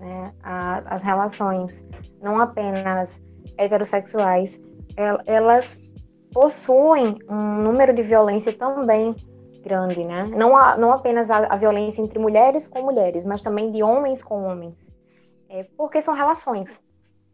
Né? 0.00 0.34
as 0.42 1.04
relações, 1.04 1.88
não 2.20 2.40
apenas 2.40 3.22
heterossexuais, 3.56 4.60
elas 5.26 5.80
possuem 6.32 7.18
um 7.28 7.62
número 7.62 7.92
de 7.92 8.02
violência 8.02 8.52
também 8.52 9.14
grande, 9.62 10.04
né? 10.04 10.24
Não, 10.26 10.56
a, 10.56 10.76
não 10.76 10.92
apenas 10.92 11.30
a, 11.30 11.38
a, 11.38 11.56
violência 11.56 12.02
entre 12.02 12.18
mulheres 12.18 12.68
com 12.68 12.82
mulheres, 12.82 13.24
mas 13.24 13.42
também 13.42 13.70
de 13.70 13.82
homens 13.82 14.22
com 14.22 14.44
homens. 14.44 14.76
É, 15.48 15.64
porque 15.76 16.02
são 16.02 16.14
relações, 16.14 16.82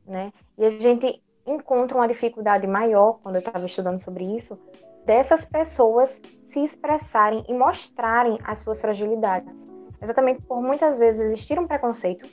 né? 0.07 0.33
E 0.57 0.65
a 0.65 0.71
gente 0.71 1.21
encontra 1.45 1.97
uma 1.97 2.07
dificuldade 2.07 2.67
maior, 2.67 3.19
quando 3.23 3.37
eu 3.37 3.41
estava 3.41 3.67
estudando 3.67 4.01
sobre 4.01 4.25
isso, 4.25 4.59
dessas 5.05 5.45
pessoas 5.45 6.21
se 6.43 6.63
expressarem 6.63 7.45
e 7.49 7.55
mostrarem 7.55 8.39
as 8.45 8.61
suas 8.61 8.81
fragilidades. 8.81 9.69
Exatamente 10.01 10.41
por 10.43 10.63
muitas 10.63 10.99
vezes 10.99 11.21
existir 11.21 11.59
um 11.59 11.67
preconceito, 11.67 12.27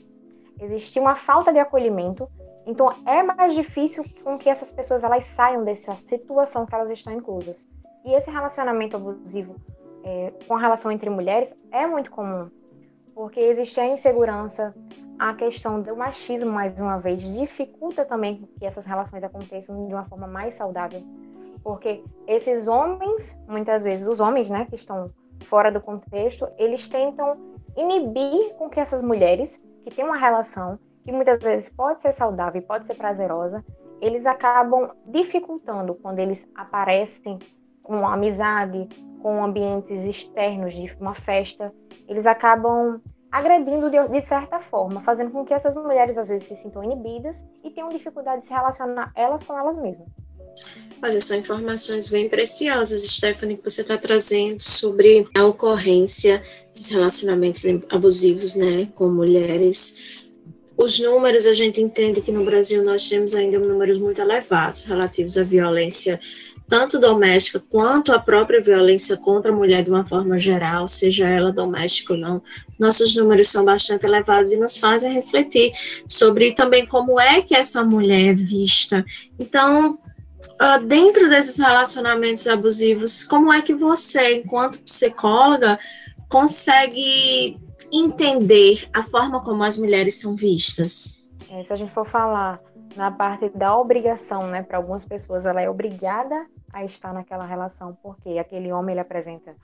existir 0.59 0.99
uma 0.99 1.15
falta 1.15 1.51
de 1.51 1.59
acolhimento 1.59 2.29
então 2.67 2.93
é 3.05 3.23
mais 3.23 3.55
difícil 3.55 4.03
com 4.25 4.37
que 4.37 4.49
essas 4.49 4.73
pessoas 4.73 5.01
elas 5.01 5.23
saiam 5.23 5.63
dessa 5.63 5.95
situação 5.95 6.65
que 6.65 6.75
elas 6.75 6.89
estão 6.89 7.13
inclusas. 7.13 7.65
E 8.03 8.13
esse 8.13 8.29
relacionamento 8.29 8.97
abusivo 8.97 9.55
é, 10.03 10.33
com 10.45 10.55
a 10.55 10.59
relação 10.59 10.91
entre 10.91 11.09
mulheres 11.09 11.57
é 11.71 11.87
muito 11.87 12.11
comum, 12.11 12.51
porque 13.15 13.39
existe 13.39 13.79
a 13.79 13.87
insegurança, 13.87 14.75
a 15.17 15.33
questão 15.33 15.81
do 15.81 15.95
machismo, 15.95 16.51
mais 16.51 16.79
uma 16.81 16.99
vez, 16.99 17.21
dificulta 17.21 18.03
também 18.03 18.47
que 18.59 18.65
essas 18.65 18.85
relações 18.85 19.23
aconteçam 19.23 19.87
de 19.87 19.93
uma 19.93 20.03
forma 20.03 20.27
mais 20.27 20.55
saudável. 20.55 21.01
Porque 21.63 22.03
esses 22.27 22.67
homens, 22.67 23.39
muitas 23.47 23.85
vezes, 23.85 24.05
os 24.05 24.19
homens 24.19 24.49
né, 24.49 24.65
que 24.65 24.75
estão 24.75 25.09
fora 25.45 25.71
do 25.71 25.79
contexto, 25.79 26.47
eles 26.57 26.89
tentam 26.89 27.37
inibir 27.77 28.53
com 28.55 28.69
que 28.69 28.79
essas 28.79 29.01
mulheres 29.01 29.61
que 29.83 29.95
têm 29.95 30.03
uma 30.03 30.17
relação 30.17 30.77
que 31.07 31.11
muitas 31.13 31.39
vezes 31.39 31.69
pode 31.69 32.01
ser 32.01 32.11
saudável 32.11 32.61
e 32.61 32.65
pode 32.65 32.85
ser 32.85 32.95
prazerosa, 32.95 33.63
eles 34.01 34.25
acabam 34.25 34.91
dificultando 35.05 35.95
quando 35.95 36.19
eles 36.19 36.45
aparecem 36.53 37.39
com 37.81 38.05
amizade, 38.05 38.89
com 39.21 39.41
ambientes 39.41 40.03
externos 40.03 40.73
de 40.73 40.93
uma 40.99 41.15
festa, 41.15 41.73
eles 42.09 42.25
acabam 42.25 42.99
agredindo 43.31 43.89
de, 43.89 44.05
de, 44.09 44.19
certa 44.19 44.59
forma, 44.59 45.01
fazendo 45.01 45.31
com 45.31 45.45
que 45.45 45.53
essas 45.53 45.75
mulheres 45.75 46.17
às 46.17 46.27
vezes 46.27 46.45
se 46.45 46.57
sintam 46.57 46.83
inibidas 46.83 47.45
e 47.63 47.71
tenham 47.71 47.87
dificuldade 47.87 48.41
de 48.41 48.47
se 48.47 48.53
relacionar 48.53 49.09
elas 49.15 49.45
com 49.45 49.57
elas 49.57 49.77
mesmas. 49.77 50.09
Olha, 51.01 51.21
são 51.21 51.37
informações 51.37 52.09
bem 52.09 52.27
preciosas, 52.27 53.01
Stephanie, 53.01 53.55
que 53.55 53.63
você 53.63 53.79
está 53.79 53.97
trazendo 53.97 54.61
sobre 54.61 55.25
a 55.33 55.45
ocorrência 55.45 56.41
de 56.73 56.93
relacionamentos 56.93 57.63
abusivos, 57.89 58.55
né, 58.55 58.89
com 58.93 59.07
mulheres 59.07 60.26
os 60.77 60.99
números, 60.99 61.47
a 61.47 61.53
gente 61.53 61.81
entende 61.81 62.21
que 62.21 62.31
no 62.31 62.45
Brasil 62.45 62.83
nós 62.83 63.09
temos 63.09 63.33
ainda 63.33 63.57
números 63.57 63.97
muito 63.97 64.21
elevados 64.21 64.85
relativos 64.85 65.35
à 65.35 65.43
violência, 65.43 66.19
tanto 66.67 66.99
doméstica 66.99 67.59
quanto 67.67 68.11
à 68.11 68.19
própria 68.19 68.61
violência 68.61 69.17
contra 69.17 69.51
a 69.51 69.55
mulher 69.55 69.83
de 69.83 69.89
uma 69.89 70.05
forma 70.05 70.37
geral, 70.37 70.87
seja 70.87 71.27
ela 71.27 71.51
doméstica 71.51 72.13
ou 72.13 72.19
não. 72.19 72.43
Nossos 72.77 73.15
números 73.15 73.49
são 73.49 73.65
bastante 73.65 74.05
elevados 74.05 74.51
e 74.51 74.57
nos 74.57 74.77
fazem 74.77 75.11
refletir 75.13 75.71
sobre 76.07 76.53
também 76.53 76.85
como 76.85 77.19
é 77.19 77.41
que 77.41 77.55
essa 77.55 77.83
mulher 77.83 78.29
é 78.29 78.33
vista. 78.33 79.03
Então, 79.39 79.97
Uh, 80.61 80.83
dentro 80.85 81.27
desses 81.29 81.57
relacionamentos 81.57 82.47
abusivos, 82.47 83.23
como 83.23 83.51
é 83.51 83.61
que 83.61 83.73
você, 83.73 84.35
enquanto 84.35 84.81
psicóloga, 84.83 85.79
consegue 86.29 87.57
entender 87.91 88.89
a 88.93 89.03
forma 89.03 89.43
como 89.43 89.63
as 89.63 89.77
mulheres 89.77 90.19
são 90.19 90.35
vistas? 90.35 91.31
É, 91.49 91.63
se 91.63 91.71
a 91.71 91.75
gente 91.75 91.93
for 91.93 92.07
falar 92.07 92.61
na 92.95 93.11
parte 93.11 93.49
da 93.49 93.77
obrigação, 93.77 94.47
né, 94.47 94.63
para 94.63 94.77
algumas 94.77 95.07
pessoas 95.07 95.45
ela 95.45 95.61
é 95.61 95.69
obrigada 95.69 96.47
a 96.73 96.83
estar 96.83 97.13
naquela 97.13 97.45
relação 97.45 97.97
porque 98.01 98.37
aquele 98.37 98.71
homem 98.71 98.93
ele 98.93 98.99
apresenta 98.99 99.55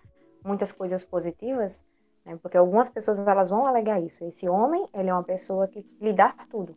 muitas 0.43 0.71
coisas 0.71 1.05
positivas, 1.05 1.83
né, 2.25 2.37
porque 2.41 2.57
algumas 2.57 2.89
pessoas 2.89 3.25
elas 3.27 3.49
vão 3.49 3.65
alegar 3.65 4.01
isso. 4.01 4.23
Esse 4.25 4.47
homem 4.47 4.85
ele 4.93 5.09
é 5.09 5.13
uma 5.13 5.23
pessoa 5.23 5.67
que 5.67 5.85
lhe 5.99 6.13
dá 6.13 6.33
tudo 6.49 6.75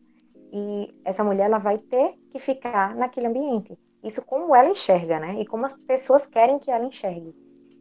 e 0.52 0.94
essa 1.04 1.24
mulher 1.24 1.44
ela 1.44 1.58
vai 1.58 1.78
ter 1.78 2.14
que 2.30 2.38
ficar 2.38 2.94
naquele 2.94 3.26
ambiente. 3.26 3.78
Isso 4.02 4.24
como 4.24 4.54
ela 4.54 4.70
enxerga, 4.70 5.18
né? 5.18 5.40
E 5.40 5.46
como 5.46 5.66
as 5.66 5.76
pessoas 5.76 6.26
querem 6.26 6.58
que 6.58 6.70
ela 6.70 6.84
enxergue. 6.84 7.34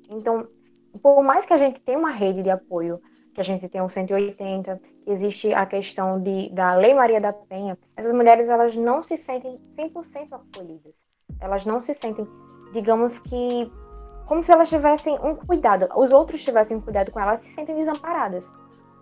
Então, 0.10 0.48
por 1.02 1.22
mais 1.24 1.46
que 1.46 1.54
a 1.54 1.58
gente 1.58 1.80
tenha 1.82 1.98
uma 1.98 2.12
rede 2.12 2.42
de 2.42 2.50
apoio, 2.50 3.00
que 3.36 3.42
a 3.42 3.44
gente 3.44 3.68
tenha 3.68 3.84
o 3.84 3.90
180, 3.90 4.82
que 5.04 5.12
existe 5.12 5.54
a 5.54 5.66
questão 5.66 6.20
de, 6.22 6.50
da 6.52 6.74
Lei 6.74 6.96
Maria 6.96 7.20
da 7.20 7.34
Penha, 7.34 7.78
essas 7.98 8.14
mulheres 8.14 8.48
elas 8.48 8.76
não 8.78 9.04
se 9.04 9.18
sentem 9.18 9.60
100% 9.78 10.30
acolhidas. 10.32 11.06
Elas 11.42 11.66
não 11.66 11.82
se 11.82 11.94
sentem, 11.94 12.26
digamos 12.72 13.20
que, 13.20 13.70
como 14.26 14.42
se 14.42 14.54
elas 14.54 14.70
tivessem 14.70 15.20
um 15.22 15.36
cuidado, 15.36 15.90
os 15.98 16.14
outros 16.14 16.42
tivessem 16.44 16.78
um 16.78 16.82
cuidado 16.82 17.12
com 17.12 17.20
elas 17.20 17.42
se 17.42 17.50
sentem 17.50 17.76
desamparadas. 17.76 18.54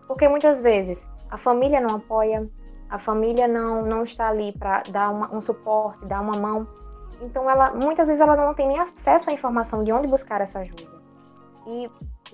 Porque 0.08 0.28
muitas 0.28 0.62
vezes 0.62 1.08
a 1.30 1.38
família 1.38 1.80
não 1.80 1.98
apoia, 1.98 2.50
a 2.90 2.98
família 2.98 3.48
não, 3.48 3.84
não 3.84 4.02
está 4.02 4.30
ali 4.30 4.52
para 4.52 4.82
dar 4.90 5.12
uma, 5.12 5.34
um 5.34 5.40
suporte, 5.40 6.04
dar 6.08 6.22
uma 6.22 6.36
mão. 6.36 6.68
Então, 7.22 7.48
ela, 7.48 7.72
muitas 7.72 8.08
vezes 8.08 8.20
ela 8.20 8.36
não 8.36 8.56
tem 8.56 8.68
nem 8.68 8.80
acesso 8.80 9.30
à 9.30 9.34
informação 9.34 9.84
de 9.84 9.92
onde 9.92 10.08
buscar 10.08 10.42
essa 10.42 10.60
ajuda. 10.60 10.92
E 11.68 11.90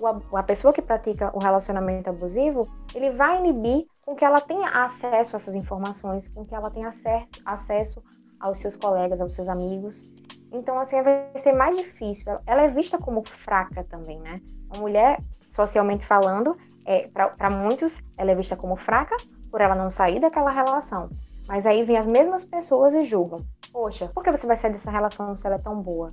a 0.06 0.42
pessoa 0.42 0.72
que 0.72 0.82
pratica 0.82 1.30
o 1.34 1.38
relacionamento 1.38 2.10
abusivo, 2.10 2.68
ele 2.94 3.10
vai 3.10 3.38
inibir 3.38 3.86
com 4.02 4.14
que 4.14 4.24
ela 4.24 4.40
tenha 4.40 4.68
acesso 4.84 5.34
a 5.34 5.36
essas 5.36 5.54
informações, 5.54 6.28
com 6.28 6.44
que 6.44 6.54
ela 6.54 6.70
tenha 6.70 6.88
acesso, 6.88 7.28
acesso 7.44 8.02
aos 8.40 8.58
seus 8.58 8.76
colegas, 8.76 9.20
aos 9.20 9.34
seus 9.34 9.48
amigos. 9.48 10.08
Então, 10.52 10.78
assim, 10.78 11.00
vai 11.02 11.30
ser 11.36 11.52
mais 11.52 11.76
difícil. 11.76 12.38
Ela 12.46 12.62
é 12.62 12.68
vista 12.68 12.98
como 12.98 13.22
fraca 13.26 13.84
também, 13.84 14.18
né? 14.20 14.40
Uma 14.72 14.80
mulher, 14.80 15.22
socialmente 15.48 16.04
falando, 16.04 16.56
é, 16.84 17.08
para 17.08 17.50
muitos, 17.50 18.00
ela 18.16 18.30
é 18.30 18.34
vista 18.34 18.56
como 18.56 18.76
fraca 18.76 19.16
por 19.50 19.60
ela 19.60 19.74
não 19.74 19.90
sair 19.90 20.20
daquela 20.20 20.50
relação. 20.50 21.10
Mas 21.46 21.66
aí 21.66 21.84
vem 21.84 21.96
as 21.96 22.06
mesmas 22.06 22.44
pessoas 22.44 22.94
e 22.94 23.02
julgam. 23.02 23.44
Poxa, 23.72 24.10
por 24.14 24.24
que 24.24 24.32
você 24.32 24.46
vai 24.46 24.56
sair 24.56 24.72
dessa 24.72 24.90
relação 24.90 25.36
se 25.36 25.46
ela 25.46 25.56
é 25.56 25.60
tão 25.60 25.80
boa? 25.80 26.12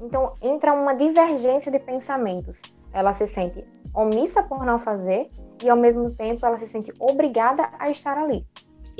Então 0.00 0.34
entra 0.40 0.72
uma 0.72 0.94
divergência 0.94 1.70
de 1.70 1.78
pensamentos. 1.78 2.62
Ela 2.92 3.14
se 3.14 3.26
sente 3.26 3.64
omissa 3.94 4.42
por 4.42 4.64
não 4.64 4.78
fazer 4.78 5.28
e 5.62 5.68
ao 5.68 5.76
mesmo 5.76 6.10
tempo 6.14 6.44
ela 6.44 6.58
se 6.58 6.66
sente 6.66 6.92
obrigada 6.98 7.68
a 7.78 7.90
estar 7.90 8.16
ali. 8.16 8.46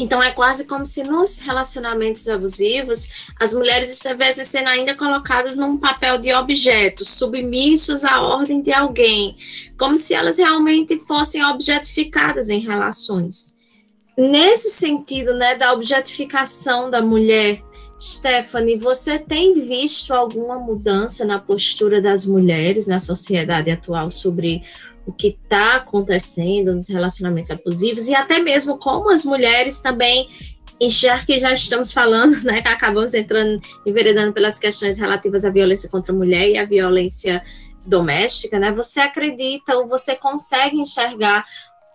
Então 0.00 0.22
é 0.22 0.30
quase 0.30 0.64
como 0.64 0.86
se 0.86 1.02
nos 1.02 1.38
relacionamentos 1.38 2.28
abusivos 2.28 3.08
as 3.38 3.52
mulheres 3.52 3.92
estivessem 3.92 4.44
sendo 4.44 4.68
ainda 4.68 4.94
colocadas 4.94 5.56
num 5.56 5.76
papel 5.76 6.18
de 6.18 6.32
objetos, 6.32 7.08
submissos 7.08 8.04
à 8.04 8.20
ordem 8.20 8.62
de 8.62 8.72
alguém, 8.72 9.36
como 9.76 9.98
se 9.98 10.14
elas 10.14 10.36
realmente 10.36 10.96
fossem 11.00 11.44
objetificadas 11.44 12.48
em 12.48 12.60
relações. 12.60 13.58
Nesse 14.16 14.70
sentido, 14.70 15.34
né, 15.34 15.56
da 15.56 15.72
objetificação 15.72 16.90
da 16.90 17.02
mulher, 17.02 17.60
Stephanie, 18.00 18.78
você 18.78 19.18
tem 19.18 19.54
visto 19.54 20.14
alguma 20.14 20.58
mudança 20.58 21.24
na 21.24 21.38
postura 21.38 22.00
das 22.00 22.24
mulheres 22.24 22.86
na 22.86 23.00
sociedade 23.00 23.70
atual 23.70 24.10
sobre 24.10 24.62
o 25.04 25.12
que 25.12 25.36
está 25.42 25.76
acontecendo 25.76 26.74
nos 26.74 26.88
relacionamentos 26.88 27.50
abusivos 27.50 28.06
e 28.06 28.14
até 28.14 28.38
mesmo 28.38 28.78
como 28.78 29.10
as 29.10 29.24
mulheres 29.24 29.80
também 29.80 30.28
enxergam 30.80 31.26
que 31.26 31.38
já 31.38 31.52
estamos 31.52 31.92
falando, 31.92 32.40
né, 32.44 32.62
que 32.62 32.68
acabamos 32.68 33.14
entrando, 33.14 33.60
enveredando 33.84 34.32
pelas 34.32 34.58
questões 34.58 34.96
relativas 34.96 35.44
à 35.44 35.50
violência 35.50 35.88
contra 35.88 36.12
a 36.12 36.16
mulher 36.16 36.48
e 36.48 36.56
à 36.56 36.64
violência 36.64 37.42
doméstica, 37.84 38.58
né? 38.58 38.70
Você 38.72 39.00
acredita 39.00 39.76
ou 39.76 39.86
você 39.86 40.14
consegue 40.14 40.78
enxergar 40.78 41.44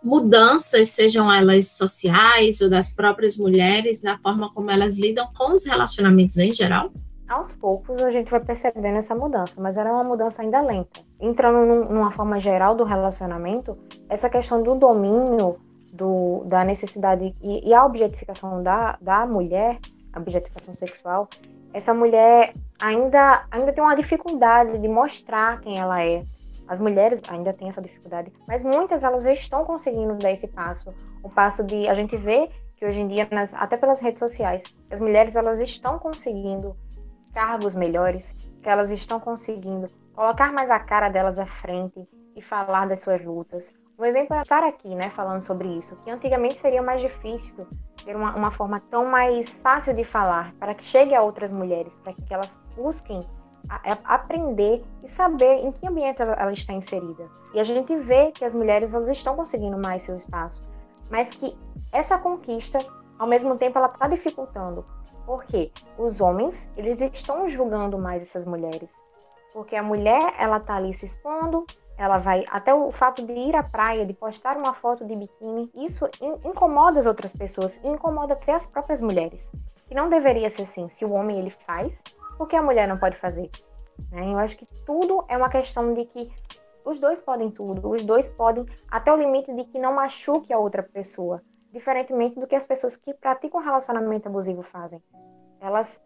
mudanças, 0.03 0.89
sejam 0.89 1.31
elas 1.31 1.69
sociais 1.69 2.59
ou 2.61 2.69
das 2.69 2.91
próprias 2.91 3.37
mulheres, 3.37 4.03
na 4.03 4.17
forma 4.17 4.51
como 4.53 4.69
elas 4.69 4.97
lidam 4.97 5.27
com 5.35 5.53
os 5.53 5.65
relacionamentos 5.65 6.37
em 6.37 6.53
geral? 6.53 6.91
Aos 7.27 7.53
poucos 7.53 7.99
a 7.99 8.11
gente 8.11 8.29
vai 8.29 8.41
percebendo 8.41 8.97
essa 8.97 9.15
mudança, 9.15 9.59
mas 9.59 9.77
era 9.77 9.91
uma 9.91 10.03
mudança 10.03 10.41
ainda 10.41 10.61
lenta. 10.61 11.01
Entrando 11.19 11.65
num, 11.65 11.85
numa 11.85 12.11
forma 12.11 12.39
geral 12.39 12.75
do 12.75 12.83
relacionamento, 12.83 13.77
essa 14.09 14.29
questão 14.29 14.61
do 14.61 14.75
domínio, 14.75 15.57
do, 15.91 16.43
da 16.45 16.63
necessidade 16.63 17.33
e, 17.41 17.69
e 17.69 17.73
a 17.73 17.85
objetificação 17.85 18.61
da, 18.61 18.97
da 18.99 19.25
mulher, 19.25 19.79
a 20.11 20.19
objetificação 20.19 20.73
sexual, 20.73 21.29
essa 21.73 21.93
mulher 21.93 22.53
ainda, 22.79 23.45
ainda 23.49 23.71
tem 23.71 23.83
uma 23.83 23.95
dificuldade 23.95 24.77
de 24.77 24.87
mostrar 24.87 25.59
quem 25.61 25.79
ela 25.79 26.03
é, 26.03 26.25
as 26.67 26.79
mulheres 26.79 27.21
ainda 27.27 27.53
têm 27.53 27.69
essa 27.69 27.81
dificuldade, 27.81 28.31
mas 28.47 28.63
muitas 28.63 29.03
elas 29.03 29.23
já 29.23 29.33
estão 29.33 29.65
conseguindo 29.65 30.15
dar 30.15 30.31
esse 30.31 30.47
passo. 30.47 30.93
O 31.21 31.29
passo 31.29 31.63
de 31.63 31.87
a 31.87 31.93
gente 31.93 32.15
vê 32.15 32.49
que 32.75 32.85
hoje 32.85 33.01
em 33.01 33.07
dia, 33.07 33.27
nas, 33.31 33.53
até 33.53 33.77
pelas 33.77 34.01
redes 34.01 34.19
sociais, 34.19 34.63
as 34.89 34.99
mulheres 34.99 35.35
elas 35.35 35.59
estão 35.59 35.99
conseguindo 35.99 36.75
cargos 37.33 37.75
melhores, 37.75 38.35
que 38.61 38.69
elas 38.69 38.91
estão 38.91 39.19
conseguindo 39.19 39.89
colocar 40.13 40.51
mais 40.51 40.69
a 40.69 40.79
cara 40.79 41.09
delas 41.09 41.39
à 41.39 41.45
frente 41.45 42.07
e 42.35 42.41
falar 42.41 42.87
das 42.87 42.99
suas 42.99 43.23
lutas. 43.23 43.73
Um 43.97 44.05
exemplo 44.05 44.35
é 44.35 44.41
estar 44.41 44.63
aqui, 44.63 44.95
né, 44.95 45.09
falando 45.09 45.41
sobre 45.41 45.67
isso, 45.67 45.95
que 46.03 46.09
antigamente 46.09 46.59
seria 46.59 46.81
mais 46.81 47.01
difícil 47.01 47.67
ter 48.03 48.15
uma, 48.15 48.35
uma 48.35 48.51
forma 48.51 48.81
tão 48.89 49.05
mais 49.05 49.49
fácil 49.61 49.93
de 49.93 50.03
falar 50.03 50.53
para 50.59 50.73
que 50.73 50.83
chegue 50.83 51.13
a 51.13 51.21
outras 51.21 51.51
mulheres, 51.51 51.97
para 51.99 52.13
que 52.13 52.33
elas 52.33 52.59
busquem 52.75 53.25
aprender 54.03 54.83
e 55.03 55.07
saber 55.07 55.65
em 55.65 55.71
que 55.71 55.87
ambiente 55.87 56.21
ela, 56.21 56.51
está 56.51 56.73
inserida. 56.73 57.29
E 57.53 57.59
a 57.59 57.63
gente 57.63 57.95
vê 57.95 58.31
que 58.31 58.43
as 58.43 58.53
mulheres 58.53 58.93
elas 58.93 59.09
estão 59.09 59.35
conseguindo 59.35 59.77
mais 59.77 60.03
seu 60.03 60.15
espaço, 60.15 60.61
mas 61.09 61.29
que 61.29 61.57
essa 61.91 62.17
conquista, 62.17 62.79
ao 63.17 63.27
mesmo 63.27 63.57
tempo, 63.57 63.77
ela 63.77 63.87
está 63.87 64.07
dificultando. 64.07 64.85
Porque 65.25 65.71
os 65.97 66.19
homens, 66.19 66.69
eles 66.75 66.99
estão 66.99 67.47
julgando 67.47 67.97
mais 67.97 68.21
essas 68.23 68.45
mulheres. 68.45 68.93
Porque 69.53 69.75
a 69.75 69.83
mulher, 69.83 70.33
ela 70.37 70.57
está 70.57 70.75
ali 70.75 70.93
se 70.93 71.05
expondo, 71.05 71.65
ela 71.97 72.17
vai 72.17 72.43
até 72.49 72.73
o 72.73 72.91
fato 72.91 73.25
de 73.25 73.33
ir 73.33 73.55
à 73.55 73.63
praia, 73.63 74.05
de 74.05 74.13
postar 74.13 74.57
uma 74.57 74.73
foto 74.73 75.05
de 75.05 75.15
biquíni, 75.15 75.71
isso 75.75 76.09
incomoda 76.43 76.99
as 76.99 77.05
outras 77.05 77.35
pessoas, 77.35 77.81
incomoda 77.83 78.33
até 78.33 78.53
as 78.53 78.69
próprias 78.69 78.99
mulheres. 78.99 79.51
Que 79.87 79.93
não 79.93 80.09
deveria 80.09 80.49
ser 80.49 80.63
assim. 80.63 80.89
Se 80.89 81.05
o 81.05 81.11
homem 81.11 81.39
ele 81.39 81.51
faz, 81.51 82.01
por 82.37 82.47
que 82.47 82.55
a 82.55 82.61
mulher 82.61 82.87
não 82.87 82.97
pode 82.97 83.17
fazer? 83.17 83.49
Né? 84.11 84.33
Eu 84.33 84.37
acho 84.37 84.57
que 84.57 84.67
tudo 84.85 85.23
é 85.27 85.37
uma 85.37 85.49
questão 85.49 85.93
de 85.93 86.05
que 86.05 86.31
os 86.85 86.99
dois 86.99 87.21
podem 87.21 87.49
tudo, 87.49 87.89
os 87.89 88.03
dois 88.03 88.29
podem 88.29 88.65
até 88.89 89.13
o 89.13 89.17
limite 89.17 89.53
de 89.53 89.63
que 89.63 89.79
não 89.79 89.93
machuque 89.93 90.51
a 90.51 90.57
outra 90.57 90.83
pessoa, 90.83 91.41
diferentemente 91.71 92.39
do 92.39 92.47
que 92.47 92.55
as 92.55 92.67
pessoas 92.67 92.95
que 92.95 93.13
praticam 93.13 93.61
relacionamento 93.61 94.27
abusivo 94.27 94.61
fazem. 94.61 95.01
Elas 95.61 96.01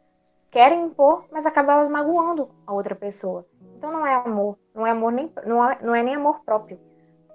querem 0.52 0.86
impor, 0.86 1.26
mas 1.32 1.46
acabam 1.46 1.78
elas 1.78 1.90
magoando 1.90 2.50
a 2.66 2.74
outra 2.74 2.96
pessoa. 2.96 3.46
Então 3.76 3.92
não 3.92 4.06
é 4.06 4.16
amor, 4.16 4.58
não 4.74 4.86
é 4.86 4.92
amor 4.92 5.12
nem 5.12 5.32
não 5.46 5.70
é, 5.70 5.78
não 5.82 5.96
é 5.96 6.04
nem 6.04 6.16
amor 6.16 6.42
próprio, 6.46 6.80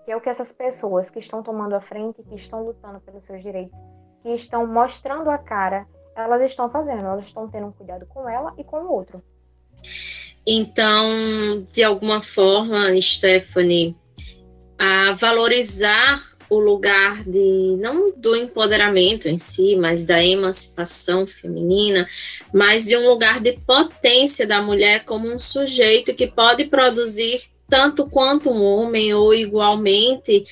que 0.05 0.13
é 0.13 0.17
o 0.17 0.21
que 0.21 0.29
essas 0.29 0.53
pessoas 0.53 1.11
que 1.11 1.19
estão 1.19 1.43
tomando 1.43 1.75
a 1.75 1.81
frente, 1.81 2.23
que 2.23 2.35
estão 2.35 2.65
lutando 2.65 3.01
pelos 3.01 3.25
seus 3.25 3.43
direitos, 3.43 3.81
que 4.21 4.31
estão 4.31 4.67
mostrando 4.67 5.31
a 5.31 5.39
cara 5.39 5.87
elas 6.17 6.43
estão 6.43 6.71
fazendo, 6.71 7.05
elas 7.05 7.27
estão 7.27 7.49
tendo 7.49 7.67
um 7.67 7.73
cuidado 7.73 8.07
com 8.07 8.29
ela 8.29 8.53
e 8.59 8.65
com 8.65 8.79
o 8.79 8.93
outro. 8.93 9.23
Então, 10.47 11.65
de 11.73 11.83
alguma 11.83 12.21
forma, 12.21 13.01
Stephanie, 13.01 13.97
a 14.79 15.13
valorizar 15.13 16.21
o 16.51 16.59
lugar 16.59 17.25
de 17.25 17.79
não 17.81 18.13
do 18.15 18.37
empoderamento 18.37 19.27
em 19.27 19.39
si, 19.39 19.75
mas 19.77 20.05
da 20.05 20.23
emancipação 20.23 21.27
feminina, 21.27 22.07
mas 22.53 22.87
de 22.87 22.97
um 22.97 23.09
lugar 23.09 23.41
de 23.41 23.53
potência 23.53 24.47
da 24.47 24.61
mulher 24.61 25.05
como 25.05 25.33
um 25.33 25.41
sujeito 25.41 26.13
que 26.13 26.27
pode 26.27 26.67
produzir 26.67 27.41
tanto 27.71 28.07
quanto 28.07 28.51
um 28.51 28.63
homem 28.63 29.15
ou 29.15 29.33
igualmente 29.33 30.45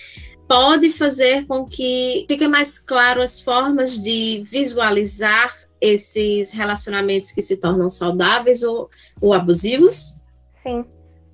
pode 0.51 0.91
fazer 0.91 1.47
com 1.47 1.65
que 1.65 2.27
fique 2.29 2.49
mais 2.49 2.77
claro 2.77 3.23
as 3.23 3.41
formas 3.41 4.03
de 4.03 4.43
visualizar 4.45 5.55
esses 5.81 6.51
relacionamentos 6.51 7.31
que 7.31 7.41
se 7.41 7.61
tornam 7.61 7.89
saudáveis 7.89 8.65
ou, 8.65 8.91
ou 9.23 9.33
abusivos? 9.33 10.25
Sim, 10.51 10.85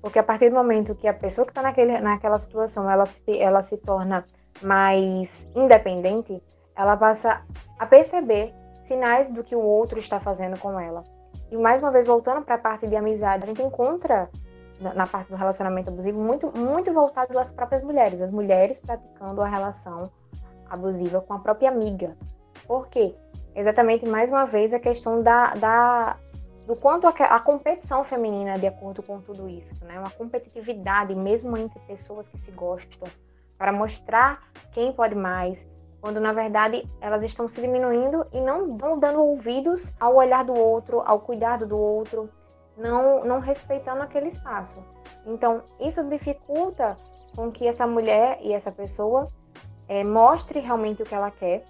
porque 0.03 0.19
a 0.19 0.23
partir 0.23 0.51
do 0.51 0.55
momento 0.55 0.93
que 0.93 1.07
a 1.07 1.15
pessoa 1.15 1.47
que 1.47 1.51
está 1.51 1.63
naquela 1.63 2.37
situação 2.37 2.87
ela 2.91 3.07
se, 3.07 3.39
ela 3.39 3.63
se 3.63 3.77
torna 3.77 4.23
mais 4.61 5.47
independente, 5.55 6.39
ela 6.75 6.95
passa 6.95 7.41
a 7.79 7.87
perceber 7.87 8.53
sinais 8.83 9.33
do 9.33 9.43
que 9.43 9.55
o 9.55 9.61
outro 9.61 9.97
está 9.97 10.19
fazendo 10.19 10.59
com 10.59 10.79
ela. 10.79 11.03
E 11.49 11.57
mais 11.57 11.81
uma 11.81 11.89
vez, 11.89 12.05
voltando 12.05 12.43
para 12.43 12.53
a 12.53 12.59
parte 12.59 12.85
de 12.85 12.95
amizade, 12.95 13.45
a 13.45 13.47
gente 13.47 13.63
encontra 13.63 14.29
na 14.79 15.07
parte 15.07 15.29
do 15.29 15.35
relacionamento 15.35 15.89
abusivo 15.89 16.19
muito, 16.19 16.51
muito 16.55 16.93
voltado 16.93 17.37
às 17.39 17.51
próprias 17.51 17.83
mulheres, 17.83 18.21
as 18.21 18.31
mulheres 18.31 18.79
praticando 18.79 19.41
a 19.41 19.47
relação 19.47 20.11
abusiva 20.69 21.21
com 21.21 21.33
a 21.33 21.39
própria 21.39 21.69
amiga. 21.69 22.15
Por 22.67 22.87
quê? 22.87 23.15
Exatamente, 23.55 24.05
mais 24.05 24.31
uma 24.31 24.45
vez, 24.45 24.73
a 24.73 24.79
questão 24.79 25.23
da, 25.23 25.53
da 25.55 26.17
do 26.67 26.75
quanto 26.75 27.07
a, 27.07 27.09
a, 27.09 27.39
competição 27.39 28.03
feminina, 28.03 28.59
de 28.59 28.67
acordo 28.67 29.01
com 29.01 29.21
tudo 29.21 29.47
isso, 29.47 29.73
né? 29.85 29.97
Uma 29.97 30.11
competitividade, 30.11 31.15
mesmo 31.15 31.57
entre 31.57 31.79
pessoas 31.87 32.27
que 32.27 32.37
se 32.37 32.51
gostam, 32.51 33.07
para 33.57 33.71
mostrar 33.71 34.43
quem 34.73 34.91
pode 34.91 35.15
mais, 35.15 35.65
quando 36.01 36.19
na 36.19 36.33
verdade 36.33 36.87
elas 37.01 37.23
estão 37.23 37.47
se 37.47 37.61
diminuindo 37.61 38.27
e 38.31 38.41
não, 38.41 38.67
não 38.67 38.99
dando 38.99 39.23
ouvidos 39.23 39.95
ao 39.99 40.15
olhar 40.15 40.43
do 40.43 40.53
outro, 40.53 41.01
ao 41.05 41.21
cuidado 41.21 41.65
do 41.65 41.77
outro, 41.77 42.29
não, 42.77 43.23
não 43.25 43.39
respeitando 43.39 44.03
aquele 44.03 44.27
espaço. 44.27 44.83
Então, 45.25 45.63
isso 45.79 46.03
dificulta 46.03 46.95
com 47.35 47.51
que 47.51 47.67
essa 47.67 47.85
mulher 47.85 48.39
e 48.41 48.53
essa 48.53 48.71
pessoa 48.71 49.27
é, 49.87 50.03
mostre 50.03 50.59
realmente 50.59 51.01
o 51.01 51.05
que 51.05 51.15
ela 51.15 51.31
quer. 51.31 51.63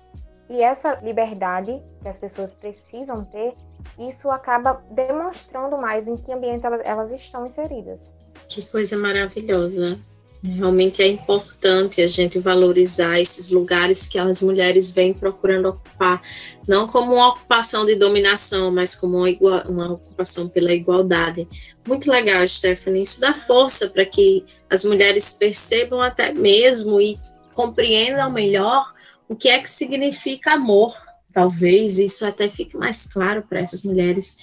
E 0.49 0.61
essa 0.61 0.95
liberdade 1.01 1.81
que 2.01 2.07
as 2.07 2.17
pessoas 2.17 2.53
precisam 2.53 3.25
ter, 3.25 3.53
isso 3.99 4.29
acaba 4.29 4.81
demonstrando 4.91 5.77
mais 5.77 6.07
em 6.07 6.15
que 6.15 6.31
ambiente 6.31 6.65
elas, 6.65 6.81
elas 6.83 7.11
estão 7.11 7.45
inseridas. 7.45 8.15
Que 8.47 8.65
coisa 8.65 8.97
maravilhosa. 8.97 9.99
Realmente 10.43 11.01
é 11.01 11.07
importante 11.07 12.01
a 12.01 12.07
gente 12.07 12.39
valorizar 12.39 13.19
esses 13.19 13.49
lugares 13.49 14.07
que 14.07 14.19
as 14.19 14.41
mulheres 14.41 14.91
vêm 14.91 15.13
procurando 15.13 15.69
ocupar, 15.69 16.21
não 16.67 16.87
como 16.87 17.15
uma 17.15 17.29
ocupação 17.29 17.85
de 17.85 17.95
dominação, 17.95 18.71
mas 18.71 18.95
como 18.95 19.17
uma, 19.17 19.29
igual, 19.29 19.63
uma 19.67 19.91
ocupação 19.93 20.47
pela 20.47 20.73
igualdade. 20.73 21.47
Muito 21.87 22.09
legal, 22.09 22.47
Stephanie. 22.47 23.01
Isso 23.01 23.19
dá 23.19 23.33
força 23.33 23.89
para 23.89 24.05
que 24.05 24.45
as 24.69 24.85
mulheres 24.85 25.33
percebam 25.33 26.01
até 26.01 26.31
mesmo 26.31 27.01
e 27.01 27.19
compreendam 27.53 28.29
melhor 28.29 28.93
o 29.27 29.35
que 29.35 29.49
é 29.49 29.57
que 29.59 29.69
significa 29.69 30.53
amor. 30.53 30.95
Talvez 31.33 31.99
isso 31.99 32.25
até 32.25 32.47
fique 32.47 32.77
mais 32.77 33.05
claro 33.05 33.43
para 33.47 33.59
essas 33.59 33.83
mulheres. 33.83 34.37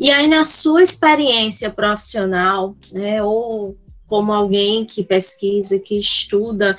E 0.00 0.10
aí, 0.10 0.26
na 0.26 0.44
sua 0.44 0.82
experiência 0.82 1.70
profissional, 1.70 2.76
né, 2.92 3.22
ou 3.22 3.76
como 4.10 4.32
alguém 4.32 4.84
que 4.84 5.04
pesquisa, 5.04 5.78
que 5.78 5.96
estuda 5.96 6.76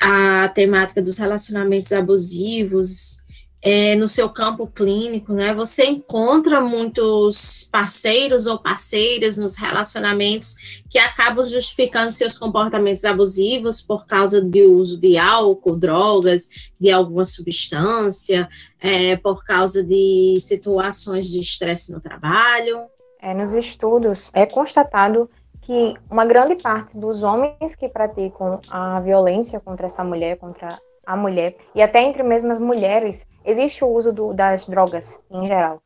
a 0.00 0.48
temática 0.48 1.02
dos 1.02 1.18
relacionamentos 1.18 1.92
abusivos 1.92 3.22
é, 3.62 3.94
no 3.96 4.08
seu 4.08 4.30
campo 4.30 4.66
clínico, 4.66 5.34
né? 5.34 5.52
Você 5.52 5.84
encontra 5.84 6.62
muitos 6.62 7.68
parceiros 7.70 8.46
ou 8.46 8.58
parceiras 8.58 9.36
nos 9.36 9.56
relacionamentos 9.56 10.80
que 10.88 10.98
acabam 10.98 11.44
justificando 11.44 12.10
seus 12.10 12.38
comportamentos 12.38 13.04
abusivos 13.04 13.82
por 13.82 14.06
causa 14.06 14.40
do 14.40 14.72
uso 14.72 14.98
de 14.98 15.18
álcool, 15.18 15.76
drogas, 15.76 16.70
de 16.80 16.90
alguma 16.90 17.26
substância, 17.26 18.48
é, 18.80 19.16
por 19.16 19.44
causa 19.44 19.84
de 19.84 20.38
situações 20.40 21.28
de 21.28 21.40
estresse 21.40 21.92
no 21.92 22.00
trabalho. 22.00 22.86
É, 23.20 23.34
nos 23.34 23.52
estudos 23.52 24.30
é 24.32 24.46
constatado 24.46 25.28
que 25.62 25.94
uma 26.10 26.24
grande 26.24 26.56
parte 26.56 26.98
dos 26.98 27.22
homens 27.22 27.74
que 27.74 27.88
praticam 27.88 28.60
a 28.68 29.00
violência 29.00 29.60
contra 29.60 29.86
essa 29.86 30.02
mulher, 30.02 30.38
contra 30.38 30.80
a 31.04 31.16
mulher, 31.16 31.56
e 31.74 31.82
até 31.82 32.02
entre 32.02 32.22
mesmo 32.22 32.52
as 32.52 32.60
mulheres, 32.60 33.28
existe 33.44 33.84
o 33.84 33.88
uso 33.88 34.12
do, 34.12 34.32
das 34.32 34.66
drogas 34.66 35.24
em 35.30 35.46
geral. 35.46 35.82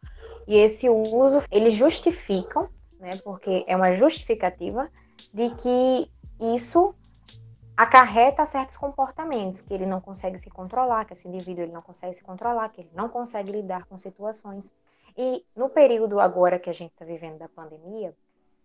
E 0.46 0.56
esse 0.56 0.88
uso, 0.88 1.42
eles 1.50 1.74
justificam, 1.74 2.68
né, 3.00 3.18
porque 3.24 3.64
é 3.66 3.74
uma 3.74 3.92
justificativa, 3.92 4.88
de 5.32 5.50
que 5.50 6.10
isso 6.40 6.94
acarreta 7.76 8.46
certos 8.46 8.76
comportamentos, 8.76 9.62
que 9.62 9.74
ele 9.74 9.86
não 9.86 10.00
consegue 10.00 10.38
se 10.38 10.48
controlar, 10.48 11.04
que 11.04 11.12
esse 11.12 11.26
indivíduo 11.26 11.64
ele 11.64 11.72
não 11.72 11.80
consegue 11.80 12.14
se 12.14 12.22
controlar, 12.22 12.68
que 12.68 12.82
ele 12.82 12.90
não 12.94 13.08
consegue 13.08 13.50
lidar 13.50 13.84
com 13.86 13.98
situações. 13.98 14.72
E 15.16 15.44
no 15.56 15.68
período 15.68 16.20
agora 16.20 16.58
que 16.58 16.70
a 16.70 16.72
gente 16.72 16.92
está 16.92 17.04
vivendo 17.04 17.38
da 17.38 17.48
pandemia, 17.48 18.14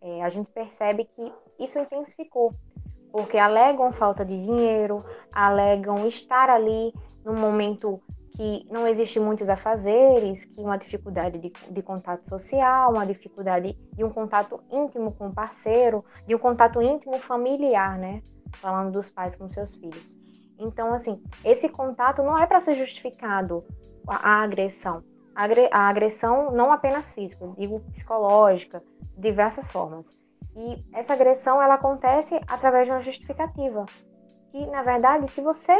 é, 0.01 0.23
a 0.23 0.29
gente 0.29 0.49
percebe 0.51 1.05
que 1.05 1.33
isso 1.59 1.77
intensificou, 1.79 2.53
porque 3.12 3.38
alegam 3.38 3.91
falta 3.91 4.23
de 4.23 4.41
dinheiro, 4.41 5.03
alegam 5.31 6.07
estar 6.07 6.49
ali 6.49 6.93
no 7.23 7.33
momento 7.33 8.01
que 8.39 8.65
não 8.71 8.88
existe 8.88 9.19
muitos 9.19 9.49
afazeres, 9.49 10.45
que 10.45 10.62
uma 10.62 10.77
dificuldade 10.77 11.38
de, 11.38 11.51
de, 11.69 11.81
contato 11.81 12.27
social, 12.29 12.93
uma 12.93 13.05
dificuldade 13.05 13.77
de 13.93 14.03
um 14.03 14.09
contato 14.09 14.62
íntimo 14.71 15.12
com 15.12 15.27
o 15.27 15.33
parceiro, 15.33 16.05
de 16.25 16.33
um 16.33 16.39
contato 16.39 16.81
íntimo 16.81 17.19
familiar, 17.19 17.97
né? 17.97 18.21
Falando 18.62 18.93
dos 18.93 19.09
pais 19.09 19.35
com 19.35 19.49
seus 19.49 19.75
filhos. 19.75 20.17
Então, 20.57 20.93
assim, 20.93 21.21
esse 21.43 21.67
contato 21.67 22.23
não 22.23 22.41
é 22.41 22.47
para 22.47 22.62
ser 22.62 22.75
justificado 22.75 23.65
a, 24.07 24.15
a 24.15 24.43
agressão. 24.43 25.03
A, 25.71 25.88
agressão 25.88 26.52
não 26.52 26.69
apenas 26.69 27.13
física, 27.13 27.49
digo 27.58 27.80
psicológica, 27.91 28.84
diversas 29.17 29.71
formas. 29.71 30.13
E 30.54 30.84
essa 30.91 31.13
agressão 31.13 31.62
ela 31.62 31.75
acontece 31.75 32.38
através 32.45 32.86
de 32.86 32.91
uma 32.91 32.99
justificativa. 32.99 33.86
Que, 34.52 34.65
na 34.65 34.84
verdade, 34.84 35.30
se 35.30 35.39
você 35.39 35.73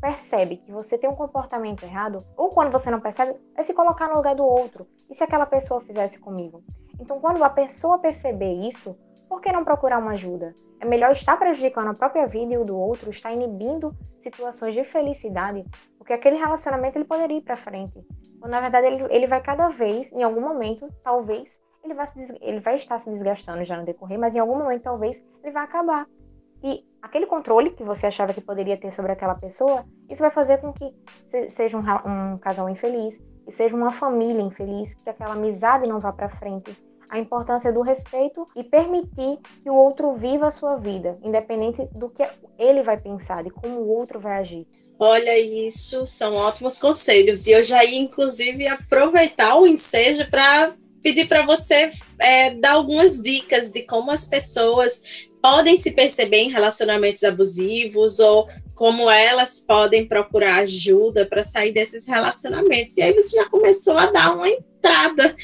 percebe 0.00 0.58
que 0.58 0.70
você 0.70 0.96
tem 0.96 1.10
um 1.10 1.16
comportamento 1.16 1.82
errado, 1.82 2.24
ou 2.36 2.50
quando 2.50 2.70
você 2.70 2.88
não 2.88 3.00
percebe, 3.00 3.34
é 3.56 3.64
se 3.64 3.74
colocar 3.74 4.08
no 4.08 4.14
lugar 4.14 4.36
do 4.36 4.44
outro. 4.44 4.86
E 5.10 5.14
se 5.14 5.24
aquela 5.24 5.44
pessoa 5.44 5.80
fizesse 5.80 6.20
comigo? 6.20 6.62
Então, 7.00 7.18
quando 7.18 7.42
a 7.42 7.50
pessoa 7.50 7.98
perceber 7.98 8.52
isso, 8.52 8.96
por 9.28 9.40
que 9.40 9.50
não 9.50 9.64
procurar 9.64 9.98
uma 9.98 10.12
ajuda? 10.12 10.54
É 10.78 10.84
melhor 10.84 11.10
estar 11.10 11.36
prejudicando 11.36 11.88
a 11.88 11.94
própria 11.94 12.28
vida 12.28 12.54
e 12.54 12.58
o 12.58 12.64
do 12.64 12.78
outro, 12.78 13.10
estar 13.10 13.32
inibindo 13.32 13.92
situações 14.18 14.72
de 14.72 14.84
felicidade, 14.84 15.64
porque 15.98 16.12
aquele 16.12 16.36
relacionamento 16.36 16.96
ele 16.96 17.04
poderia 17.04 17.38
ir 17.38 17.42
para 17.42 17.56
frente. 17.56 18.06
Ou, 18.42 18.48
na 18.48 18.60
verdade, 18.60 18.86
ele, 18.86 19.06
ele 19.10 19.26
vai 19.26 19.42
cada 19.42 19.68
vez, 19.68 20.12
em 20.12 20.22
algum 20.22 20.40
momento, 20.40 20.88
talvez, 21.02 21.60
ele 21.84 21.94
vai, 21.94 22.06
se, 22.06 22.38
ele 22.40 22.60
vai 22.60 22.76
estar 22.76 22.98
se 22.98 23.10
desgastando 23.10 23.64
já 23.64 23.76
no 23.76 23.84
decorrer, 23.84 24.18
mas 24.18 24.34
em 24.34 24.38
algum 24.38 24.56
momento 24.56 24.82
talvez 24.82 25.24
ele 25.42 25.52
vai 25.52 25.64
acabar. 25.64 26.06
E 26.62 26.84
aquele 27.00 27.26
controle 27.26 27.70
que 27.70 27.82
você 27.82 28.06
achava 28.06 28.34
que 28.34 28.40
poderia 28.40 28.76
ter 28.76 28.90
sobre 28.90 29.12
aquela 29.12 29.34
pessoa, 29.34 29.84
isso 30.08 30.20
vai 30.20 30.30
fazer 30.30 30.58
com 30.58 30.72
que 30.72 30.94
seja 31.48 31.78
um, 31.78 31.80
um 31.80 32.38
casal 32.38 32.68
infeliz, 32.68 33.18
que 33.44 33.52
seja 33.52 33.74
uma 33.74 33.90
família 33.90 34.42
infeliz, 34.42 34.94
que 34.94 35.08
aquela 35.08 35.32
amizade 35.32 35.88
não 35.88 35.98
vá 35.98 36.12
para 36.12 36.28
frente. 36.28 36.76
A 37.08 37.18
importância 37.18 37.72
do 37.72 37.80
respeito 37.80 38.46
e 38.54 38.62
permitir 38.62 39.38
que 39.62 39.70
o 39.70 39.74
outro 39.74 40.12
viva 40.12 40.46
a 40.46 40.50
sua 40.50 40.76
vida, 40.76 41.18
independente 41.22 41.88
do 41.92 42.08
que 42.08 42.22
ele 42.56 42.82
vai 42.82 42.98
pensar, 42.98 43.42
de 43.42 43.50
como 43.50 43.80
o 43.80 43.88
outro 43.88 44.20
vai 44.20 44.38
agir. 44.38 44.68
Olha, 45.02 45.38
isso 45.38 46.06
são 46.06 46.34
ótimos 46.34 46.78
conselhos. 46.78 47.46
E 47.46 47.52
eu 47.52 47.62
já 47.62 47.82
ia, 47.82 47.98
inclusive, 47.98 48.66
aproveitar 48.66 49.56
o 49.56 49.66
ensejo 49.66 50.28
para 50.30 50.74
pedir 51.02 51.26
para 51.26 51.46
você 51.46 51.90
é, 52.18 52.50
dar 52.50 52.72
algumas 52.72 53.18
dicas 53.18 53.70
de 53.70 53.80
como 53.84 54.10
as 54.10 54.26
pessoas 54.26 55.02
podem 55.40 55.78
se 55.78 55.92
perceber 55.92 56.40
em 56.40 56.50
relacionamentos 56.50 57.24
abusivos 57.24 58.18
ou 58.18 58.46
como 58.74 59.08
elas 59.08 59.60
podem 59.60 60.06
procurar 60.06 60.56
ajuda 60.56 61.24
para 61.24 61.42
sair 61.42 61.72
desses 61.72 62.06
relacionamentos. 62.06 62.98
E 62.98 63.02
aí 63.02 63.14
você 63.14 63.36
já 63.36 63.48
começou 63.48 63.96
a 63.96 64.10
dar 64.10 64.34
uma 64.34 64.50
entrada 64.50 65.34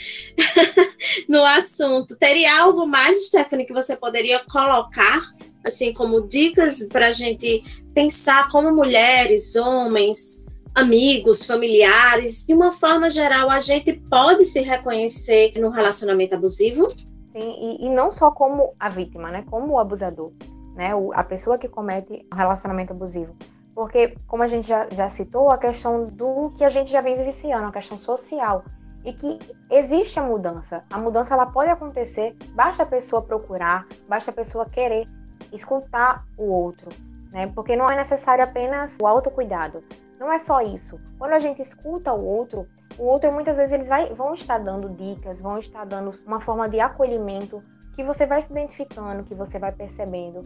no 1.27 1.43
assunto. 1.43 2.15
Teria 2.19 2.61
algo 2.61 2.87
mais, 2.87 3.29
Stephanie, 3.29 3.65
que 3.65 3.73
você 3.73 3.97
poderia 3.97 4.39
colocar, 4.51 5.23
assim, 5.65 5.95
como 5.95 6.29
dicas 6.29 6.87
para 6.91 7.09
a 7.09 7.13
gente 7.13 7.63
pensar 7.97 8.51
como 8.51 8.75
mulheres, 8.75 9.57
homens, 9.57 10.45
amigos, 10.75 11.47
familiares, 11.47 12.45
de 12.45 12.53
uma 12.53 12.71
forma 12.71 13.09
geral, 13.09 13.49
a 13.49 13.59
gente 13.59 13.95
pode 13.95 14.45
se 14.45 14.61
reconhecer 14.61 15.55
no 15.59 15.71
relacionamento 15.71 16.35
abusivo? 16.35 16.91
Sim, 17.25 17.57
e, 17.59 17.87
e 17.87 17.89
não 17.89 18.11
só 18.11 18.31
como 18.31 18.75
a 18.79 18.91
vítima, 18.91 19.31
né? 19.31 19.47
Como 19.49 19.73
o 19.73 19.79
abusador, 19.79 20.31
né? 20.75 20.95
O, 20.95 21.11
a 21.15 21.25
pessoa 21.25 21.57
que 21.57 21.69
comete 21.69 22.27
um 22.31 22.37
relacionamento 22.37 22.93
abusivo. 22.93 23.35
Porque, 23.75 24.15
como 24.27 24.43
a 24.43 24.47
gente 24.47 24.69
já, 24.69 24.87
já 24.91 25.09
citou, 25.09 25.51
a 25.51 25.57
questão 25.57 26.05
do 26.05 26.51
que 26.51 26.65
a 26.65 26.69
gente 26.69 26.91
já 26.93 27.01
vem 27.01 27.17
vivenciando, 27.17 27.67
a 27.67 27.73
questão 27.73 27.99
social, 27.99 28.63
e 29.07 29.13
que 29.15 29.39
existe 29.71 30.21
a 30.21 30.23
mudança. 30.23 30.85
A 30.93 30.99
mudança 30.99 31.33
ela 31.33 31.47
pode 31.47 31.71
acontecer, 31.71 32.37
basta 32.53 32.83
a 32.83 32.87
pessoa 32.87 33.23
procurar, 33.23 33.87
basta 34.07 34.31
a 34.31 34.35
pessoa 34.35 34.67
querer 34.67 35.09
escutar 35.51 36.27
o 36.37 36.45
outro, 36.45 36.91
né? 37.33 37.47
Porque 37.55 37.77
não 37.77 37.91
é 37.91 37.97
necessário 37.97 38.45
apenas 38.45 38.97
o 39.01 39.07
autocuidado. 39.07 39.83
Não 40.19 40.33
é 40.33 40.39
só 40.39 40.61
isso. 40.63 40.99
Quando 41.19 41.33
a 41.33 41.39
gente 41.39 41.61
escuta 41.61 42.13
o 42.13 42.25
outro, 42.25 42.67
o 42.99 43.05
outro 43.05 43.31
muitas 43.33 43.57
vezes 43.57 43.73
eles 43.73 43.89
vai, 43.89 44.13
vão 44.15 44.35
estar 44.35 44.59
dando 44.59 44.89
dicas, 44.91 45.41
vão 45.41 45.59
estar 45.59 45.85
dando 45.85 46.13
uma 46.27 46.41
forma 46.41 46.69
de 46.69 46.81
acolhimento 46.81 47.63
que 47.95 48.05
você 48.05 48.27
vai 48.27 48.43
se 48.43 48.51
identificando, 48.51 49.25
que 49.25 49.35
você 49.35 49.59
vai 49.59 49.73
percebendo. 49.73 50.45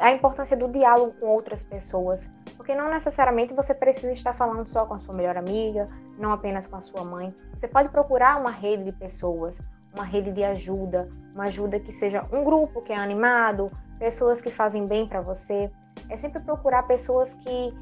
A 0.00 0.12
importância 0.12 0.56
do 0.56 0.68
diálogo 0.68 1.14
com 1.18 1.26
outras 1.26 1.64
pessoas, 1.64 2.32
porque 2.56 2.74
não 2.74 2.88
necessariamente 2.88 3.52
você 3.52 3.74
precisa 3.74 4.12
estar 4.12 4.32
falando 4.32 4.66
só 4.68 4.86
com 4.86 4.94
a 4.94 4.98
sua 4.98 5.12
melhor 5.12 5.36
amiga, 5.36 5.88
não 6.16 6.32
apenas 6.32 6.68
com 6.68 6.76
a 6.76 6.80
sua 6.80 7.04
mãe. 7.04 7.34
Você 7.54 7.66
pode 7.66 7.88
procurar 7.88 8.40
uma 8.40 8.50
rede 8.50 8.84
de 8.84 8.92
pessoas, 8.92 9.60
uma 9.92 10.04
rede 10.04 10.30
de 10.30 10.44
ajuda, 10.44 11.08
uma 11.34 11.44
ajuda 11.44 11.80
que 11.80 11.90
seja 11.90 12.24
um 12.32 12.44
grupo 12.44 12.80
que 12.82 12.92
é 12.92 12.96
animado, 12.96 13.70
pessoas 13.98 14.40
que 14.40 14.50
fazem 14.50 14.86
bem 14.86 15.06
para 15.06 15.20
você. 15.20 15.70
É 16.08 16.16
sempre 16.16 16.40
procurar 16.40 16.84
pessoas 16.84 17.34
que 17.36 17.74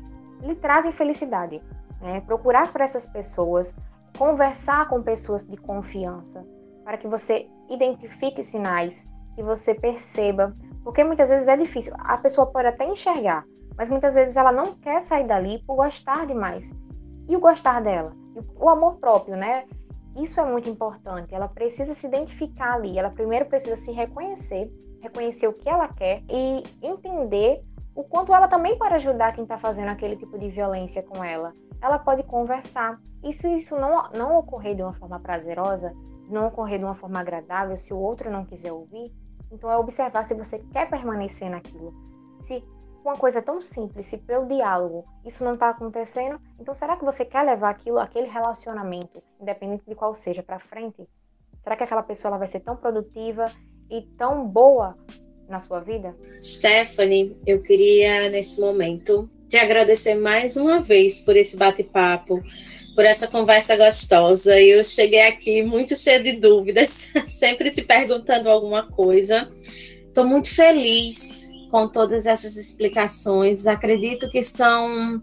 lhe 0.42 0.55
trazem 0.55 0.92
felicidade. 0.92 1.62
Né? 2.01 2.20
Procurar 2.23 2.70
por 2.73 2.81
essas 2.81 3.07
pessoas, 3.07 3.77
conversar 4.16 4.88
com 4.88 5.03
pessoas 5.03 5.46
de 5.46 5.57
confiança, 5.57 6.46
para 6.85 6.96
que 6.96 7.07
você 7.07 7.49
identifique 7.68 8.42
sinais, 8.42 9.07
que 9.35 9.42
você 9.42 9.75
perceba, 9.75 10.57
porque 10.83 11.05
muitas 11.05 11.29
vezes 11.29 11.49
é 11.49 11.57
difícil. 11.57 11.92
A 11.99 12.16
pessoa 12.16 12.46
pode 12.46 12.68
até 12.68 12.87
enxergar, 12.87 13.44
mas 13.77 13.90
muitas 13.90 14.14
vezes 14.14 14.37
ela 14.37 14.53
não 14.53 14.75
quer 14.75 15.01
sair 15.01 15.27
dali 15.27 15.62
por 15.66 15.77
gostar 15.77 16.27
demais. 16.27 16.73
E 17.29 17.37
o 17.37 17.40
gostar 17.40 17.81
dela? 17.81 18.12
O 18.59 18.68
amor 18.68 18.96
próprio, 18.96 19.37
né? 19.37 19.64
Isso 20.16 20.40
é 20.40 20.44
muito 20.44 20.68
importante. 20.68 21.35
Ela 21.35 21.49
precisa 21.49 21.94
se 21.94 22.07
identificar 22.07 22.75
ali. 22.75 22.99
Ela 22.99 23.11
primeiro 23.11 23.46
precisa 23.46 23.77
se 23.77 23.92
reconhecer, 23.92 24.70
reconhecer 25.01 25.46
o 25.46 25.53
que 25.53 25.68
ela 25.68 25.88
quer 25.88 26.23
e 26.29 26.64
entender 26.83 27.62
o 27.94 28.05
quanto 28.05 28.35
ela 28.35 28.48
também 28.48 28.79
pode 28.79 28.94
ajudar 28.94 29.33
quem 29.33 29.44
está 29.44 29.59
fazendo 29.59 29.88
aquele 29.88 30.16
tipo 30.16 30.38
de 30.38 30.48
violência 30.48 31.03
com 31.03 31.24
ela. 31.24 31.53
Ela 31.81 31.98
pode 31.98 32.22
conversar. 32.22 33.00
Isso 33.22 33.46
isso 33.48 33.76
não, 33.76 34.11
não 34.11 34.38
ocorrer 34.38 34.74
de 34.74 34.83
uma 34.83 34.94
forma 34.94 35.18
prazerosa, 35.18 35.94
não 36.29 36.46
ocorrer 36.46 36.79
de 36.79 36.85
uma 36.85 36.94
forma 36.94 37.20
agradável, 37.20 37.76
se 37.76 37.92
o 37.92 37.98
outro 37.98 38.31
não 38.31 38.44
quiser 38.44 38.72
ouvir, 38.72 39.12
então 39.50 39.70
é 39.70 39.76
observar 39.76 40.24
se 40.24 40.35
você 40.35 40.59
quer 40.59 40.88
permanecer 40.88 41.50
naquilo. 41.50 41.92
Se 42.40 42.64
uma 43.05 43.16
coisa 43.16 43.42
tão 43.42 43.61
simples, 43.61 44.07
se 44.07 44.18
pelo 44.18 44.46
diálogo 44.46 45.05
isso 45.24 45.44
não 45.44 45.53
está 45.53 45.70
acontecendo, 45.70 46.40
então 46.59 46.74
será 46.74 46.96
que 46.96 47.05
você 47.05 47.24
quer 47.24 47.42
levar 47.42 47.70
aquilo, 47.70 47.98
aquele 47.98 48.29
relacionamento, 48.29 49.22
independente 49.40 49.85
de 49.87 49.94
qual 49.94 50.14
seja, 50.14 50.42
para 50.42 50.61
frente? 50.61 51.09
Será 51.61 51.76
que 51.76 51.85
aquela 51.85 52.03
pessoa 52.03 52.31
ela 52.31 52.38
vai 52.38 52.48
ser 52.48 52.61
tão 52.61 52.76
produtiva 52.76 53.46
e 53.90 54.03
tão 54.16 54.46
boa 54.46 54.96
na 55.50 55.60
sua 55.60 55.80
vida? 55.80 56.16
Stephanie, 56.40 57.36
eu 57.46 57.60
queria 57.60 58.30
nesse 58.30 58.60
momento 58.60 59.28
te 59.48 59.56
agradecer 59.56 60.14
mais 60.14 60.56
uma 60.56 60.80
vez 60.80 61.18
por 61.18 61.36
esse 61.36 61.56
bate-papo, 61.56 62.40
por 62.94 63.04
essa 63.04 63.26
conversa 63.26 63.76
gostosa. 63.76 64.58
Eu 64.60 64.82
cheguei 64.84 65.22
aqui 65.22 65.62
muito 65.62 65.96
cheia 65.96 66.22
de 66.22 66.32
dúvidas, 66.32 67.10
sempre 67.26 67.70
te 67.70 67.82
perguntando 67.82 68.48
alguma 68.48 68.84
coisa. 68.84 69.50
Estou 70.06 70.24
muito 70.24 70.48
feliz 70.54 71.50
com 71.70 71.88
todas 71.88 72.26
essas 72.26 72.56
explicações. 72.56 73.66
Acredito 73.66 74.30
que 74.30 74.42
são 74.42 75.20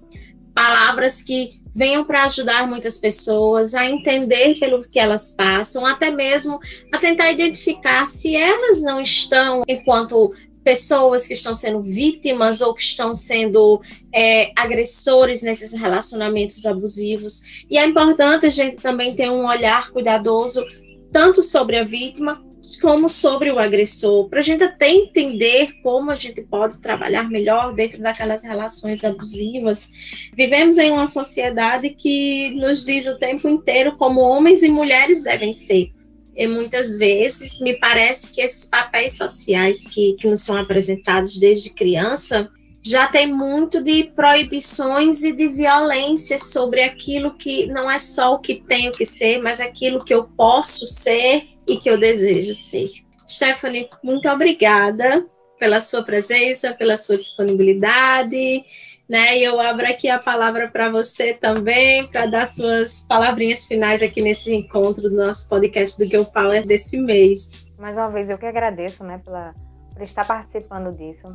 palavras 0.57 1.21
que 1.21 1.61
venham 1.75 2.03
para 2.03 2.23
ajudar 2.23 2.65
muitas 2.67 2.97
pessoas 2.97 3.75
a 3.75 3.85
entender 3.85 4.57
pelo 4.59 4.81
que 4.81 4.97
elas 4.97 5.31
passam, 5.31 5.85
até 5.85 6.09
mesmo 6.09 6.59
a 6.91 6.97
tentar 6.97 7.31
identificar 7.31 8.07
se 8.07 8.35
elas 8.35 8.81
não 8.81 8.99
estão, 8.99 9.61
enquanto 9.67 10.31
pessoas 10.63 11.27
que 11.27 11.33
estão 11.35 11.53
sendo 11.53 11.79
vítimas 11.79 12.59
ou 12.59 12.73
que 12.73 12.81
estão 12.81 13.13
sendo 13.13 13.79
é, 14.11 14.51
agressores 14.55 15.43
nesses 15.43 15.73
relacionamentos 15.73 16.65
abusivos. 16.65 17.63
E 17.69 17.77
é 17.77 17.85
importante 17.85 18.47
a 18.47 18.49
gente 18.49 18.77
também 18.77 19.13
ter 19.13 19.29
um 19.29 19.45
olhar 19.45 19.91
cuidadoso 19.91 20.65
tanto 21.11 21.43
sobre 21.43 21.77
a 21.77 21.83
vítima 21.83 22.43
como 22.75 23.09
sobre 23.09 23.51
o 23.51 23.59
agressor, 23.59 24.27
para 24.27 24.39
a 24.39 24.43
gente 24.43 24.63
até 24.63 24.89
entender 24.89 25.73
como 25.81 26.11
a 26.11 26.15
gente 26.15 26.41
pode 26.41 26.81
trabalhar 26.81 27.29
melhor 27.29 27.73
dentro 27.73 28.01
daquelas 28.01 28.43
relações 28.43 29.03
abusivas. 29.03 29.91
Vivemos 30.35 30.77
em 30.77 30.91
uma 30.91 31.07
sociedade 31.07 31.91
que 31.91 32.49
nos 32.55 32.83
diz 32.83 33.07
o 33.07 33.17
tempo 33.17 33.47
inteiro 33.47 33.95
como 33.95 34.19
homens 34.19 34.63
e 34.63 34.69
mulheres 34.69 35.23
devem 35.23 35.53
ser. 35.53 35.91
E 36.35 36.45
muitas 36.45 36.97
vezes 36.97 37.59
me 37.61 37.73
parece 37.73 38.31
que 38.31 38.41
esses 38.41 38.67
papéis 38.67 39.17
sociais 39.17 39.87
que, 39.87 40.13
que 40.13 40.27
nos 40.27 40.41
são 40.41 40.55
apresentados 40.57 41.39
desde 41.39 41.71
criança 41.71 42.51
já 42.83 43.07
tem 43.07 43.27
muito 43.27 43.83
de 43.83 44.03
proibições 44.03 45.23
e 45.23 45.31
de 45.31 45.47
violência 45.47 46.39
sobre 46.39 46.83
aquilo 46.83 47.35
que 47.35 47.65
não 47.67 47.89
é 47.89 47.99
só 47.99 48.35
o 48.35 48.39
que 48.39 48.55
tenho 48.55 48.91
que 48.91 49.03
ser, 49.03 49.41
mas 49.41 49.59
aquilo 49.59 50.03
que 50.03 50.13
eu 50.13 50.23
posso 50.23 50.85
ser 50.87 51.56
e 51.67 51.77
que 51.77 51.89
eu 51.89 51.97
desejo 51.97 52.53
ser. 52.53 52.89
Stephanie, 53.27 53.89
muito 54.03 54.29
obrigada 54.29 55.25
pela 55.59 55.79
sua 55.79 56.03
presença, 56.03 56.73
pela 56.73 56.97
sua 56.97 57.17
disponibilidade, 57.17 58.63
né? 59.09 59.37
E 59.37 59.43
eu 59.43 59.59
abro 59.59 59.85
aqui 59.87 60.09
a 60.09 60.19
palavra 60.19 60.69
para 60.69 60.89
você 60.89 61.33
também, 61.33 62.07
para 62.07 62.25
dar 62.25 62.45
suas 62.45 63.01
palavrinhas 63.01 63.65
finais 63.65 64.01
aqui 64.01 64.21
nesse 64.21 64.53
encontro 64.53 65.09
do 65.09 65.15
nosso 65.15 65.47
podcast 65.49 65.97
do 65.97 66.09
Girl 66.09 66.25
Power 66.25 66.65
desse 66.65 66.97
mês. 66.97 67.65
Mais 67.77 67.97
uma 67.97 68.09
vez, 68.09 68.29
eu 68.29 68.37
que 68.37 68.45
agradeço, 68.45 69.03
né, 69.03 69.19
pela, 69.23 69.53
por 69.93 70.01
estar 70.01 70.25
participando 70.25 70.95
disso. 70.95 71.27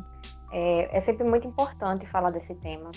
É, 0.51 0.97
é 0.97 1.01
sempre 1.01 1.23
muito 1.23 1.47
importante 1.47 2.05
falar 2.05 2.29
desse 2.29 2.53
tema, 2.55 2.91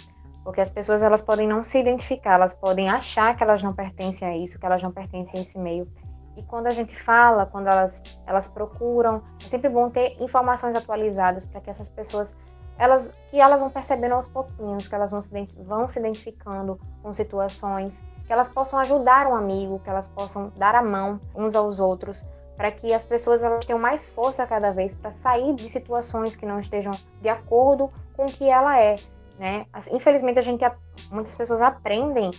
porque 0.44 0.60
as 0.60 0.68
pessoas 0.68 1.02
elas 1.02 1.22
podem 1.22 1.48
não 1.48 1.64
se 1.64 1.78
identificar, 1.78 2.34
elas 2.34 2.54
podem 2.54 2.90
achar 2.90 3.34
que 3.34 3.42
elas 3.42 3.62
não 3.62 3.74
pertencem 3.74 4.28
a 4.28 4.36
isso, 4.36 4.58
que 4.58 4.66
elas 4.66 4.82
não 4.82 4.92
pertencem 4.92 5.40
a 5.40 5.42
esse 5.42 5.58
meio, 5.58 5.88
e 6.36 6.42
quando 6.42 6.66
a 6.66 6.70
gente 6.70 6.94
fala, 6.94 7.46
quando 7.46 7.66
elas, 7.66 8.02
elas 8.26 8.48
procuram, 8.48 9.22
é 9.44 9.48
sempre 9.48 9.68
bom 9.70 9.88
ter 9.88 10.20
informações 10.20 10.74
atualizadas 10.74 11.46
para 11.46 11.60
que 11.60 11.70
essas 11.70 11.90
pessoas 11.90 12.36
elas 12.78 13.10
que 13.30 13.40
elas 13.40 13.60
vão 13.60 13.70
percebendo 13.70 14.12
aos 14.12 14.28
pouquinhos, 14.28 14.86
que 14.86 14.94
elas 14.94 15.10
vão 15.10 15.22
se, 15.22 15.32
vão 15.64 15.88
se 15.88 15.98
identificando 15.98 16.78
com 17.02 17.12
situações, 17.12 18.04
que 18.26 18.32
elas 18.32 18.50
possam 18.50 18.78
ajudar 18.80 19.26
um 19.26 19.34
amigo, 19.34 19.80
que 19.80 19.88
elas 19.88 20.08
possam 20.08 20.52
dar 20.56 20.74
a 20.74 20.82
mão 20.82 21.18
uns 21.34 21.54
aos 21.54 21.80
outros, 21.80 22.24
para 22.56 22.70
que 22.70 22.92
as 22.92 23.04
pessoas 23.04 23.42
elas 23.42 23.64
tenham 23.64 23.78
mais 23.78 24.10
força 24.10 24.46
cada 24.46 24.72
vez 24.72 24.94
para 24.94 25.10
sair 25.10 25.54
de 25.54 25.68
situações 25.68 26.36
que 26.36 26.46
não 26.46 26.58
estejam 26.58 26.92
de 27.20 27.28
acordo 27.28 27.88
com 28.16 28.26
o 28.26 28.32
que 28.32 28.48
ela 28.48 28.78
é, 28.80 28.96
né? 29.38 29.66
Infelizmente 29.90 30.38
a 30.38 30.42
gente 30.42 30.64
muitas 31.10 31.34
pessoas 31.34 31.60
aprendem 31.60 32.30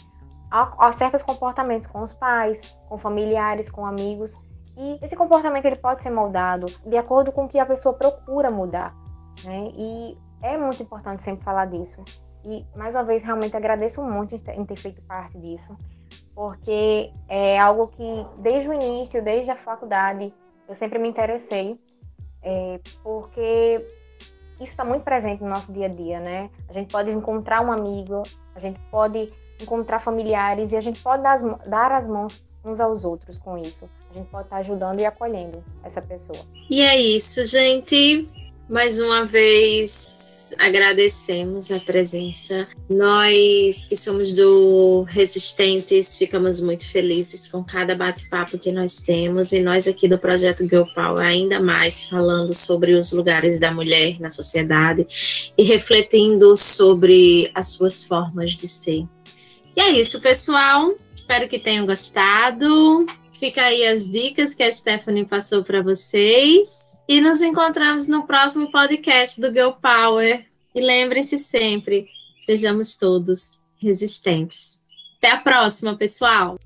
a, 0.49 0.93
certos 0.93 1.21
comportamentos 1.21 1.87
com 1.87 2.01
os 2.01 2.13
pais, 2.13 2.61
com 2.87 2.97
familiares, 2.97 3.69
com 3.69 3.85
amigos. 3.85 4.41
E 4.77 4.99
esse 5.03 5.15
comportamento 5.15 5.65
ele 5.65 5.75
pode 5.75 6.03
ser 6.03 6.09
moldado 6.09 6.67
de 6.85 6.97
acordo 6.97 7.31
com 7.31 7.45
o 7.45 7.47
que 7.47 7.59
a 7.59 7.65
pessoa 7.65 7.95
procura 7.95 8.49
mudar. 8.49 8.95
Né? 9.43 9.69
E 9.73 10.17
é 10.41 10.57
muito 10.57 10.81
importante 10.83 11.23
sempre 11.23 11.43
falar 11.43 11.65
disso. 11.65 12.03
E, 12.45 12.65
mais 12.75 12.95
uma 12.95 13.03
vez, 13.03 13.23
realmente 13.23 13.57
agradeço 13.57 14.03
muito 14.03 14.35
em 14.35 14.65
ter 14.65 14.75
feito 14.77 15.01
parte 15.01 15.37
disso, 15.37 15.75
porque 16.33 17.11
é 17.27 17.59
algo 17.59 17.87
que, 17.89 18.25
desde 18.37 18.69
o 18.69 18.73
início, 18.73 19.23
desde 19.23 19.51
a 19.51 19.55
faculdade, 19.55 20.33
eu 20.69 20.75
sempre 20.75 20.97
me 20.99 21.09
interessei, 21.09 21.77
é, 22.41 22.79
porque 23.03 23.85
isso 24.55 24.71
está 24.71 24.85
muito 24.85 25.03
presente 25.03 25.43
no 25.43 25.49
nosso 25.49 25.73
dia 25.73 25.87
a 25.87 25.89
dia, 25.89 26.19
né? 26.19 26.49
A 26.69 26.73
gente 26.73 26.91
pode 26.91 27.11
encontrar 27.11 27.61
um 27.61 27.71
amigo, 27.71 28.23
a 28.55 28.59
gente 28.59 28.79
pode 28.89 29.33
encontrar 29.59 29.99
familiares 29.99 30.71
e 30.71 30.75
a 30.75 30.81
gente 30.81 31.01
pode 31.01 31.23
dar 31.23 31.33
as, 31.33 31.69
dar 31.69 31.91
as 31.91 32.07
mãos 32.07 32.41
uns 32.63 32.79
aos 32.79 33.03
outros 33.03 33.39
com 33.39 33.57
isso. 33.57 33.89
A 34.11 34.13
gente 34.13 34.29
pode 34.29 34.45
estar 34.45 34.57
ajudando 34.57 34.99
e 34.99 35.05
acolhendo 35.05 35.63
essa 35.83 36.01
pessoa. 36.01 36.39
E 36.69 36.81
é 36.81 36.99
isso, 36.99 37.45
gente. 37.45 38.27
Mais 38.69 38.99
uma 38.99 39.23
vez 39.23 40.53
agradecemos 40.57 41.71
a 41.71 41.79
presença. 41.79 42.67
Nós 42.89 43.85
que 43.85 43.95
somos 43.95 44.33
do 44.33 45.03
Resistentes 45.03 46.17
ficamos 46.17 46.59
muito 46.59 46.85
felizes 46.89 47.47
com 47.47 47.63
cada 47.63 47.95
bate-papo 47.95 48.57
que 48.57 48.71
nós 48.71 49.01
temos 49.01 49.53
e 49.53 49.61
nós 49.61 49.87
aqui 49.87 50.07
do 50.07 50.17
projeto 50.17 50.67
Girl 50.67 50.83
Power 50.93 51.25
ainda 51.25 51.61
mais 51.61 52.03
falando 52.03 52.53
sobre 52.53 52.93
os 52.93 53.13
lugares 53.13 53.57
da 53.57 53.71
mulher 53.71 54.19
na 54.19 54.29
sociedade 54.29 55.07
e 55.57 55.63
refletindo 55.63 56.57
sobre 56.57 57.49
as 57.55 57.67
suas 57.69 58.03
formas 58.03 58.51
de 58.51 58.67
ser. 58.67 59.05
E 59.77 59.79
é 59.79 59.91
isso, 59.91 60.19
pessoal. 60.19 60.95
Espero 61.13 61.47
que 61.47 61.59
tenham 61.59 61.85
gostado. 61.85 63.05
Fica 63.31 63.61
aí 63.61 63.85
as 63.85 64.09
dicas 64.09 64.55
que 64.55 64.63
a 64.63 64.71
Stephanie 64.71 65.23
passou 65.23 65.63
para 65.63 65.83
vocês. 65.83 67.03
E 67.07 67.21
nos 67.21 67.43
encontramos 67.43 68.07
no 68.07 68.25
próximo 68.25 68.71
podcast 68.71 69.39
do 69.39 69.51
Girl 69.51 69.73
Power. 69.79 70.43
E 70.73 70.81
lembrem-se 70.81 71.37
sempre, 71.37 72.07
sejamos 72.39 72.95
todos 72.95 73.59
resistentes. 73.79 74.81
Até 75.19 75.29
a 75.29 75.37
próxima, 75.37 75.95
pessoal! 75.95 76.57